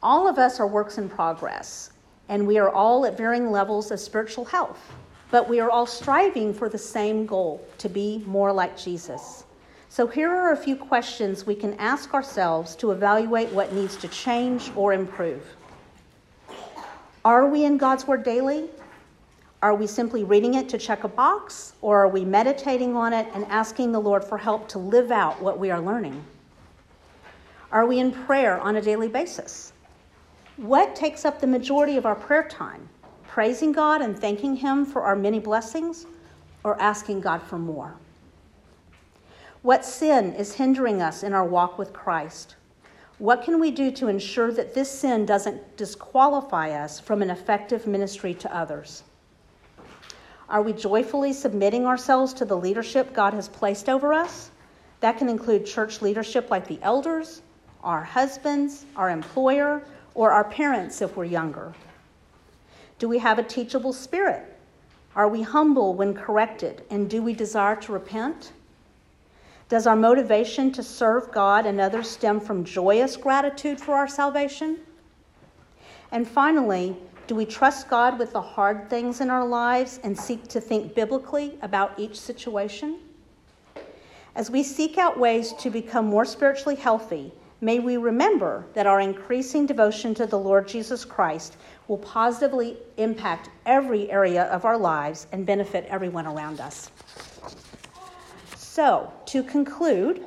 All 0.03 0.29
of 0.29 0.37
us 0.37 0.61
are 0.61 0.67
works 0.67 0.99
in 0.99 1.09
progress, 1.09 1.91
and 2.29 2.47
we 2.47 2.59
are 2.59 2.69
all 2.69 3.07
at 3.07 3.17
varying 3.17 3.51
levels 3.51 3.91
of 3.91 3.99
spiritual 3.99 4.45
health, 4.45 4.93
but 5.31 5.49
we 5.49 5.61
are 5.61 5.71
all 5.71 5.87
striving 5.87 6.55
for 6.55 6.69
the 6.69 6.79
same 6.79 7.27
goal 7.27 7.67
to 7.79 7.89
be 7.89 8.23
more 8.27 8.53
like 8.53 8.77
Jesus. 8.77 9.45
So, 9.89 10.07
here 10.07 10.31
are 10.31 10.53
a 10.53 10.57
few 10.57 10.75
questions 10.75 11.47
we 11.47 11.55
can 11.55 11.75
ask 11.75 12.15
ourselves 12.15 12.75
to 12.77 12.91
evaluate 12.91 13.51
what 13.51 13.73
needs 13.73 13.97
to 13.99 14.09
change 14.09 14.73
or 14.75 14.93
improve. 14.93 15.45
Are 17.25 17.47
we 17.47 17.65
in 17.65 17.79
God's 17.79 18.07
Word 18.07 18.25
daily? 18.25 18.69
Are 19.63 19.75
we 19.75 19.87
simply 19.87 20.25
reading 20.25 20.55
it 20.55 20.69
to 20.69 20.79
check 20.79 21.05
a 21.05 21.09
box, 21.09 21.73
or 21.81 22.03
are 22.05 22.09
we 22.09 22.25
meditating 22.25 22.97
on 22.97 23.15
it 23.15 23.27
and 23.35 23.47
asking 23.47 23.93
the 23.93 24.01
Lord 24.01 24.23
for 24.23 24.37
help 24.37 24.69
to 24.69 24.79
live 24.79 25.11
out 25.11 25.41
what 25.41 25.59
we 25.59 25.71
are 25.71 25.81
learning? 25.81 26.23
Are 27.73 27.87
we 27.87 27.99
in 27.99 28.13
prayer 28.13 28.61
on 28.61 28.77
a 28.77 28.83
daily 28.83 29.09
basis? 29.09 29.73
What 30.59 30.95
takes 30.95 31.25
up 31.25 31.41
the 31.41 31.47
majority 31.47 31.97
of 31.97 32.05
our 32.05 32.15
prayer 32.15 32.47
time? 32.47 32.89
Praising 33.35 33.73
God 33.73 34.01
and 34.01 34.17
thanking 34.17 34.55
Him 34.55 34.87
for 34.87 35.03
our 35.03 35.17
many 35.17 35.41
blessings, 35.41 36.07
or 36.63 36.81
asking 36.81 37.21
God 37.21 37.43
for 37.43 37.59
more? 37.59 37.97
What 39.63 39.85
sin 39.85 40.35
is 40.35 40.55
hindering 40.55 41.03
us 41.03 41.25
in 41.25 41.33
our 41.33 41.45
walk 41.45 41.77
with 41.77 41.93
Christ? 41.93 42.55
What 43.19 43.43
can 43.43 43.59
we 43.59 43.73
do 43.73 43.91
to 43.91 44.07
ensure 44.07 44.53
that 44.53 44.73
this 44.73 44.89
sin 44.89 45.27
doesn't 45.27 45.77
disqualify 45.77 46.81
us 46.81 47.01
from 47.01 47.23
an 47.23 47.31
effective 47.31 47.89
ministry 47.89 48.35
to 48.35 48.57
others? 48.57 49.03
Are 50.49 50.63
we 50.63 50.73
joyfully 50.73 51.33
submitting 51.33 51.87
ourselves 51.87 52.35
to 52.35 52.45
the 52.45 52.57
leadership 52.57 53.13
God 53.13 53.35
has 53.35 53.49
placed 53.49 53.89
over 53.89 54.15
us? 54.15 54.53
That 55.01 55.19
can 55.19 55.29
include 55.29 55.67
church 55.67 56.01
leadership 56.03 56.53
like 56.53 56.69
the 56.69 56.79
elders, 56.83 57.43
our 57.83 58.05
husbands, 58.05 58.85
our 58.95 59.11
employer, 59.11 59.83
or 60.15 60.31
our 60.31 60.45
parents 60.45 61.03
if 61.03 61.17
we're 61.17 61.25
younger. 61.25 61.75
Do 62.99 63.09
we 63.09 63.19
have 63.19 63.39
a 63.39 63.43
teachable 63.43 63.93
spirit? 63.93 64.57
Are 65.17 65.29
we 65.29 65.43
humble 65.43 65.95
when 65.95 66.15
corrected? 66.15 66.83
And 66.91 67.09
do 67.09 67.23
we 67.23 67.35
desire 67.35 67.77
to 67.77 67.93
repent? 67.93 68.53
Does 69.69 69.87
our 69.87 69.97
motivation 69.97 70.73
to 70.73 70.83
serve 70.83 71.33
God 71.33 71.67
and 71.67 71.81
others 71.81 72.11
stem 72.11 72.41
from 72.41 72.65
joyous 72.65 73.17
gratitude 73.17 73.81
for 73.81 73.95
our 73.95 74.09
salvation? 74.09 74.79
And 76.13 76.29
finally, 76.29 76.97
do 77.27 77.35
we 77.35 77.47
trust 77.47 77.89
God 77.89 78.19
with 78.19 78.33
the 78.33 78.41
hard 78.41 78.91
things 78.91 79.21
in 79.21 79.31
our 79.31 79.47
lives 79.47 79.99
and 80.05 80.19
seek 80.19 80.47
to 80.49 80.61
think 80.61 80.95
biblically 80.95 81.59
about 81.63 81.99
each 81.99 82.21
situation? 82.21 82.99
As 84.37 84.51
we 84.51 84.63
seek 84.63 84.99
out 84.99 85.19
ways 85.19 85.53
to 85.55 85.71
become 85.71 86.07
more 86.07 86.25
spiritually 86.25 86.77
healthy, 86.77 87.33
may 87.61 87.79
we 87.79 87.97
remember 87.97 88.67
that 88.75 88.87
our 88.87 89.01
increasing 89.01 89.67
devotion 89.67 90.15
to 90.15 90.27
the 90.27 90.39
Lord 90.39 90.69
Jesus 90.69 91.05
Christ 91.05 91.57
will 91.89 91.99
positively 91.99 92.77
impact 92.97 93.51
every 93.67 94.11
area 94.11 94.45
of 94.45 94.65
our 94.65 94.79
lives 94.79 95.27
and 95.33 95.47
benefit 95.47 95.85
everyone 95.89 96.27
around 96.27 96.61
us. 96.61 96.91
So, 98.57 99.13
to 99.27 99.43
conclude, 99.43 100.25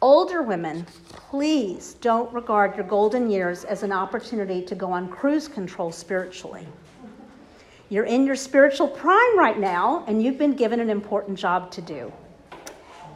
older 0.00 0.42
women 0.42 0.86
please 1.32 1.94
don't 2.02 2.30
regard 2.34 2.76
your 2.76 2.86
golden 2.86 3.30
years 3.30 3.64
as 3.64 3.82
an 3.82 3.90
opportunity 3.90 4.62
to 4.62 4.74
go 4.74 4.92
on 4.92 5.08
cruise 5.08 5.48
control 5.48 5.90
spiritually. 5.90 6.66
You're 7.88 8.04
in 8.04 8.26
your 8.26 8.36
spiritual 8.36 8.88
prime 8.88 9.38
right 9.38 9.58
now, 9.58 10.04
and 10.06 10.22
you've 10.22 10.36
been 10.36 10.52
given 10.52 10.80
an 10.80 10.90
important 10.90 11.38
job 11.38 11.70
to 11.70 11.80
do. 11.80 12.12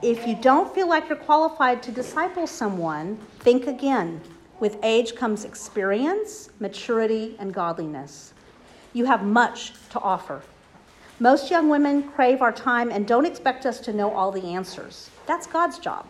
If 0.03 0.27
you 0.27 0.35
don't 0.35 0.75
feel 0.75 0.89
like 0.89 1.09
you're 1.09 1.17
qualified 1.17 1.83
to 1.85 1.93
disciple 1.93 2.47
someone, 2.47 3.17
think 3.41 3.67
again. 3.67 4.21
With 4.61 4.79
age 4.83 5.15
comes 5.15 5.45
experience, 5.45 6.51
maturity, 6.61 7.37
and 7.39 7.53
godliness. 7.53 8.33
You 8.93 9.05
have 9.07 9.25
much 9.25 9.73
to 9.91 10.01
offer. 10.01 10.43
Most 11.19 11.51
young 11.51 11.69
women 11.69 12.03
crave 12.03 12.43
our 12.43 12.53
time 12.53 12.91
and 12.91 13.07
don't 13.07 13.27
expect 13.27 13.67
us 13.67 13.81
to 13.81 13.93
know 13.93 14.13
all 14.13 14.31
the 14.31 14.45
answers. 14.45 15.11
That's 15.27 15.47
God's 15.47 15.79
job 15.79 16.07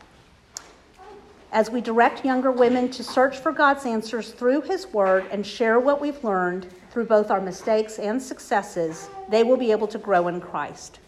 as 1.53 1.71
we 1.71 1.81
direct 1.81 2.25
younger 2.25 2.51
women 2.51 2.91
to 2.91 3.03
search 3.03 3.39
for 3.39 3.53
God's 3.53 3.87
answers 3.87 4.33
through 4.33 4.63
His 4.63 4.87
Word 4.89 5.27
and 5.31 5.47
share 5.47 5.81
what 5.81 6.01
we've 6.01 6.23
learned 6.23 6.67
through 6.91 7.07
both 7.07 7.31
our 7.31 7.41
mistakes 7.41 7.99
and 7.99 8.23
successes, 8.23 9.09
they 9.31 9.43
will 9.43 9.57
be 9.57 9.71
able 9.71 9.87
to 9.87 9.99
grow 9.99 10.29
in 10.29 10.41
Christ. 10.41 10.99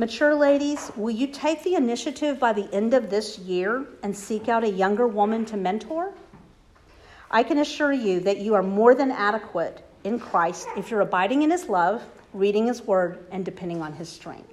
Mature 0.00 0.34
ladies, 0.34 0.90
will 0.96 1.10
you 1.10 1.26
take 1.26 1.62
the 1.62 1.74
initiative 1.74 2.40
by 2.40 2.54
the 2.54 2.72
end 2.74 2.94
of 2.94 3.10
this 3.10 3.38
year 3.38 3.84
and 4.02 4.16
seek 4.16 4.48
out 4.48 4.64
a 4.64 4.70
younger 4.70 5.06
woman 5.06 5.44
to 5.44 5.58
mentor? 5.58 6.14
I 7.30 7.42
can 7.42 7.58
assure 7.58 7.92
you 7.92 8.20
that 8.20 8.38
you 8.38 8.54
are 8.54 8.62
more 8.62 8.94
than 8.94 9.10
adequate 9.10 9.86
in 10.02 10.18
Christ 10.18 10.68
if 10.74 10.90
you're 10.90 11.02
abiding 11.02 11.42
in 11.42 11.50
His 11.50 11.68
love, 11.68 12.02
reading 12.32 12.66
His 12.66 12.80
Word, 12.80 13.26
and 13.30 13.44
depending 13.44 13.82
on 13.82 13.92
His 13.92 14.08
strength. 14.08 14.50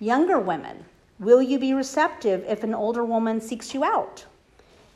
Younger 0.00 0.40
women, 0.40 0.84
Will 1.20 1.40
you 1.40 1.60
be 1.60 1.72
receptive 1.72 2.44
if 2.48 2.64
an 2.64 2.74
older 2.74 3.04
woman 3.04 3.40
seeks 3.40 3.74
you 3.74 3.84
out? 3.84 4.24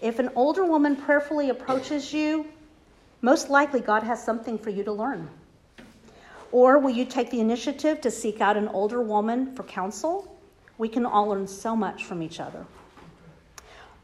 If 0.00 0.18
an 0.18 0.30
older 0.34 0.64
woman 0.64 0.96
prayerfully 0.96 1.50
approaches 1.50 2.12
you, 2.12 2.46
most 3.22 3.48
likely 3.48 3.78
God 3.78 4.02
has 4.02 4.20
something 4.24 4.58
for 4.58 4.70
you 4.70 4.82
to 4.82 4.92
learn. 4.92 5.30
Or 6.50 6.78
will 6.78 6.90
you 6.90 7.04
take 7.04 7.30
the 7.30 7.40
initiative 7.40 8.00
to 8.00 8.10
seek 8.10 8.40
out 8.40 8.56
an 8.56 8.68
older 8.68 9.02
woman 9.02 9.54
for 9.54 9.64
counsel? 9.64 10.38
We 10.78 10.88
can 10.88 11.04
all 11.04 11.28
learn 11.28 11.46
so 11.46 11.76
much 11.76 12.04
from 12.04 12.22
each 12.22 12.40
other. 12.40 12.64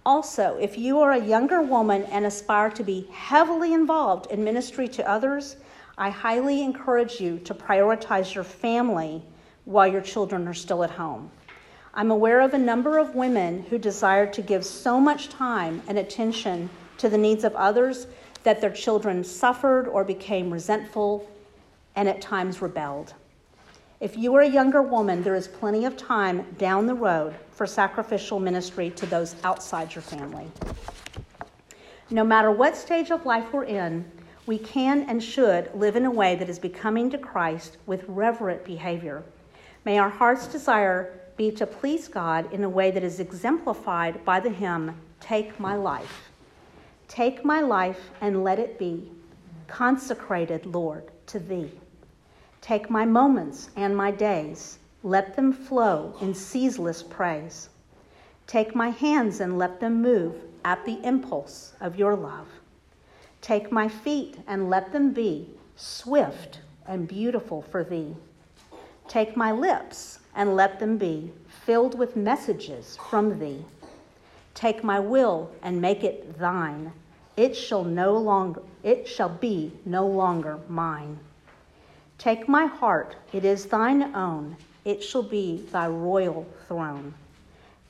Also, 0.05 0.59
if 0.61 0.77
you 0.77 1.01
are 1.01 1.13
a 1.13 1.25
younger 1.25 1.63
woman 1.63 2.05
and 2.05 2.27
aspire 2.27 2.71
to 2.71 2.85
be 2.85 3.09
heavily 3.11 3.73
involved 3.73 4.31
in 4.31 4.45
ministry 4.45 4.87
to 4.89 5.09
others, 5.09 5.57
I 5.97 6.11
highly 6.11 6.63
encourage 6.63 7.21
you 7.21 7.39
to 7.39 7.55
prioritize 7.55 8.35
your 8.35 8.45
family 8.45 9.23
while 9.65 9.87
your 9.87 10.03
children 10.03 10.47
are 10.47 10.55
still 10.55 10.85
at 10.85 10.91
home. 10.91 11.31
I'm 11.95 12.11
aware 12.11 12.41
of 12.41 12.53
a 12.53 12.59
number 12.59 12.99
of 12.99 13.15
women 13.15 13.65
who 13.71 13.79
desire 13.79 14.27
to 14.27 14.43
give 14.43 14.67
so 14.67 15.01
much 15.01 15.31
time 15.31 15.81
and 15.89 15.97
attention 15.97 16.69
to 16.99 17.09
the 17.09 17.17
needs 17.17 17.45
of 17.45 17.55
others 17.55 18.07
that 18.43 18.61
their 18.61 18.73
children 18.73 19.25
suffered 19.25 19.89
or 19.89 20.05
became 20.05 20.53
resentful 20.53 21.27
and 21.97 22.09
at 22.09 22.21
times 22.21 22.61
rebelled. 22.61 23.15
If 24.01 24.17
you 24.17 24.35
are 24.35 24.43
a 24.43 24.49
younger 24.49 24.83
woman, 24.83 25.23
there 25.23 25.35
is 25.35 25.49
plenty 25.49 25.85
of 25.85 25.97
time 25.97 26.45
down 26.59 26.87
the 26.87 26.95
road 26.95 27.35
for 27.53 27.67
sacrificial 27.67 28.39
ministry 28.39 28.91
to 28.91 29.07
those 29.07 29.37
outside 29.45 29.95
your 29.95 30.03
family. 30.03 30.47
No 32.11 32.25
matter 32.25 32.51
what 32.51 32.77
stage 32.77 33.11
of 33.11 33.25
life 33.25 33.53
we're 33.53 33.65
in, 33.65 34.05
we 34.47 34.59
can 34.59 35.09
and 35.09 35.23
should 35.23 35.71
live 35.75 35.97
in 35.97 36.05
a 36.05 36.11
way 36.11 36.35
that 36.37 36.51
is 36.51 36.59
becoming 36.59 37.09
to 37.11 37.19
Christ 37.19 37.79
with 37.87 38.05
reverent 38.07 38.65
behavior. 38.65 39.23
May 39.85 39.99
our 39.99 40.11
heart's 40.11 40.47
desire 40.47 41.21
be 41.37 41.51
to 41.53 41.67
please 41.67 42.09
God 42.09 42.53
in 42.53 42.63
a 42.65 42.69
way 42.69 42.91
that 42.91 43.03
is 43.03 43.21
exemplified 43.21 44.25
by 44.25 44.41
the 44.41 44.51
hymn, 44.51 45.01
Take 45.21 45.59
My 45.59 45.77
Life. 45.77 46.31
Take 47.09 47.45
my 47.45 47.61
life 47.61 48.11
and 48.21 48.45
let 48.45 48.59
it 48.59 48.79
be 48.79 49.11
consecrated, 49.67 50.67
Lord, 50.67 51.11
to 51.27 51.39
Thee. 51.39 51.71
Take 52.65 52.89
my 52.89 53.05
moments 53.05 53.69
and 53.77 53.95
my 53.95 54.11
days, 54.11 54.79
let 55.03 55.37
them 55.37 55.53
flow 55.53 56.15
in 56.23 56.33
ceaseless 56.33 57.03
praise. 57.03 57.69
Take 58.47 58.75
my 58.75 58.89
hands 58.89 59.41
and 59.41 59.59
let 59.59 59.81
them 59.81 60.01
move 60.01 60.37
at 60.65 60.83
the 60.87 60.99
impulse 61.05 61.75
of 61.79 61.99
your 61.99 62.17
love. 62.17 62.49
Take 63.43 63.71
my 63.71 63.87
feet 63.87 64.39
and 64.47 64.71
let 64.71 64.93
them 64.93 65.13
be 65.13 65.51
swift 65.77 66.61
and 66.87 67.07
beautiful 67.07 67.61
for 67.61 67.85
Thee. 67.85 68.17
Take 69.09 69.37
my 69.37 69.53
lips 69.53 70.21
and 70.35 70.57
let 70.57 70.81
them 70.81 70.97
be 70.97 71.33
filled 71.67 71.99
with 71.99 72.17
messages 72.17 72.97
from 73.11 73.39
thee. 73.39 73.63
Take 74.55 74.83
my 74.83 74.99
will 74.99 75.51
and 75.63 75.83
make 75.83 76.03
it 76.03 76.39
thine. 76.39 76.95
it 77.37 77.55
shall 77.55 77.85
no 77.85 78.17
longer 78.17 78.63
it 78.83 79.07
shall 79.07 79.29
be 79.29 79.71
no 79.85 80.07
longer 80.07 80.61
mine. 80.67 81.19
Take 82.19 82.49
my 82.49 82.67
heart, 82.67 83.17
it 83.33 83.45
is 83.45 83.67
thine 83.67 84.15
own, 84.15 84.57
it 84.85 85.03
shall 85.03 85.23
be 85.23 85.67
thy 85.73 85.89
royal 85.89 86.47
throne. 86.69 87.15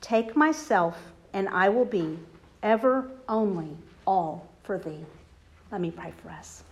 Take 0.00 0.36
myself, 0.36 0.98
and 1.32 1.48
I 1.48 1.68
will 1.68 1.84
be 1.84 2.18
ever 2.62 3.10
only 3.28 3.76
all 4.06 4.48
for 4.62 4.78
thee. 4.78 5.04
Let 5.70 5.80
me 5.80 5.90
pray 5.90 6.12
for 6.22 6.30
us. 6.30 6.62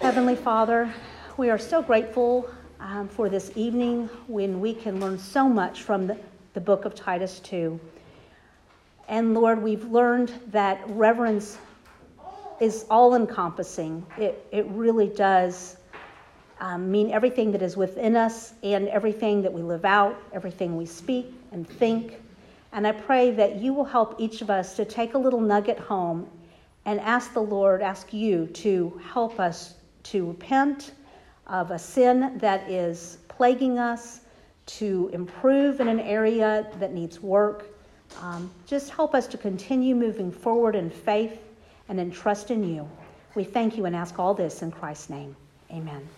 Heavenly 0.00 0.36
Father, 0.36 0.92
we 1.36 1.50
are 1.50 1.58
so 1.58 1.82
grateful 1.82 2.48
um, 2.80 3.08
for 3.08 3.28
this 3.28 3.52
evening 3.54 4.08
when 4.26 4.60
we 4.60 4.74
can 4.74 4.98
learn 5.00 5.18
so 5.18 5.48
much 5.48 5.82
from 5.82 6.06
the, 6.06 6.16
the 6.54 6.60
book 6.60 6.84
of 6.84 6.94
Titus 6.94 7.38
2. 7.40 7.78
And 9.08 9.34
Lord, 9.34 9.62
we've 9.62 9.84
learned 9.84 10.32
that 10.48 10.80
reverence 10.88 11.58
is 12.60 12.84
all 12.90 13.14
encompassing. 13.14 14.06
It, 14.18 14.46
it 14.52 14.66
really 14.68 15.08
does 15.08 15.76
um, 16.60 16.90
mean 16.90 17.10
everything 17.10 17.50
that 17.52 17.62
is 17.62 17.76
within 17.76 18.16
us 18.16 18.52
and 18.62 18.88
everything 18.88 19.40
that 19.42 19.52
we 19.52 19.62
live 19.62 19.86
out, 19.86 20.20
everything 20.32 20.76
we 20.76 20.84
speak 20.84 21.32
and 21.52 21.66
think. 21.66 22.20
And 22.72 22.86
I 22.86 22.92
pray 22.92 23.30
that 23.32 23.56
you 23.56 23.72
will 23.72 23.84
help 23.84 24.20
each 24.20 24.42
of 24.42 24.50
us 24.50 24.76
to 24.76 24.84
take 24.84 25.14
a 25.14 25.18
little 25.18 25.40
nugget 25.40 25.78
home 25.78 26.28
and 26.84 27.00
ask 27.00 27.32
the 27.32 27.42
Lord, 27.42 27.82
ask 27.82 28.12
you 28.12 28.46
to 28.46 29.00
help 29.04 29.40
us 29.40 29.74
to 30.04 30.26
repent 30.26 30.92
of 31.46 31.70
a 31.70 31.78
sin 31.78 32.38
that 32.38 32.70
is 32.70 33.18
plaguing 33.28 33.78
us, 33.78 34.20
to 34.66 35.10
improve 35.12 35.80
in 35.80 35.88
an 35.88 36.00
area 36.00 36.70
that 36.78 36.92
needs 36.92 37.20
work. 37.20 37.66
Um, 38.20 38.50
just 38.66 38.90
help 38.90 39.14
us 39.14 39.26
to 39.28 39.38
continue 39.38 39.94
moving 39.94 40.30
forward 40.30 40.76
in 40.76 40.90
faith 40.90 41.40
and 41.90 41.98
in 41.98 42.10
trust 42.10 42.50
in 42.52 42.62
you. 42.62 42.88
We 43.34 43.44
thank 43.44 43.76
you 43.76 43.84
and 43.84 43.94
ask 43.94 44.18
all 44.18 44.32
this 44.32 44.62
in 44.62 44.70
Christ's 44.70 45.10
name. 45.10 45.36
Amen. 45.72 46.08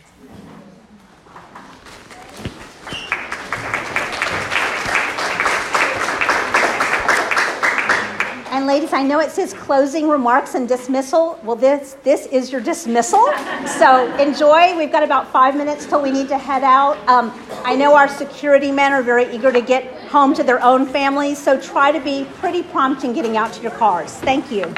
And 8.51 8.67
ladies, 8.67 8.93
I 8.93 9.03
know 9.03 9.19
it 9.19 9.31
says 9.31 9.55
closing 9.55 10.09
remarks 10.09 10.55
and 10.55 10.69
dismissal. 10.69 11.41
Well, 11.43 11.57
this 11.57 11.97
this 12.05 12.27
is 12.27 12.53
your 12.53 12.61
dismissal. 12.61 13.27
So 13.67 14.15
enjoy. 14.19 14.77
We've 14.77 14.93
got 14.93 15.03
about 15.03 15.33
five 15.33 15.57
minutes 15.57 15.87
till 15.87 16.03
we 16.03 16.11
need 16.11 16.29
to 16.29 16.37
head 16.37 16.63
out. 16.63 16.99
Um, 17.09 17.33
I 17.65 17.75
know 17.75 17.95
our 17.95 18.09
security 18.09 18.71
men 18.71 18.93
are 18.93 19.03
very 19.03 19.35
eager 19.35 19.51
to 19.51 19.63
get 19.63 19.85
home 20.11 20.35
to 20.35 20.43
their 20.43 20.63
own 20.63 20.85
families, 20.85 21.39
so 21.39 21.59
try 21.59 21.93
to 21.93 22.01
be 22.01 22.27
pretty 22.35 22.63
prompt 22.63 23.05
in 23.05 23.15
getting 23.15 23.39
out 23.39 23.55
to 23.55 23.63
your 23.63 23.73
cars. 23.73 24.13
Thank 24.19 24.53
you. 24.53 24.73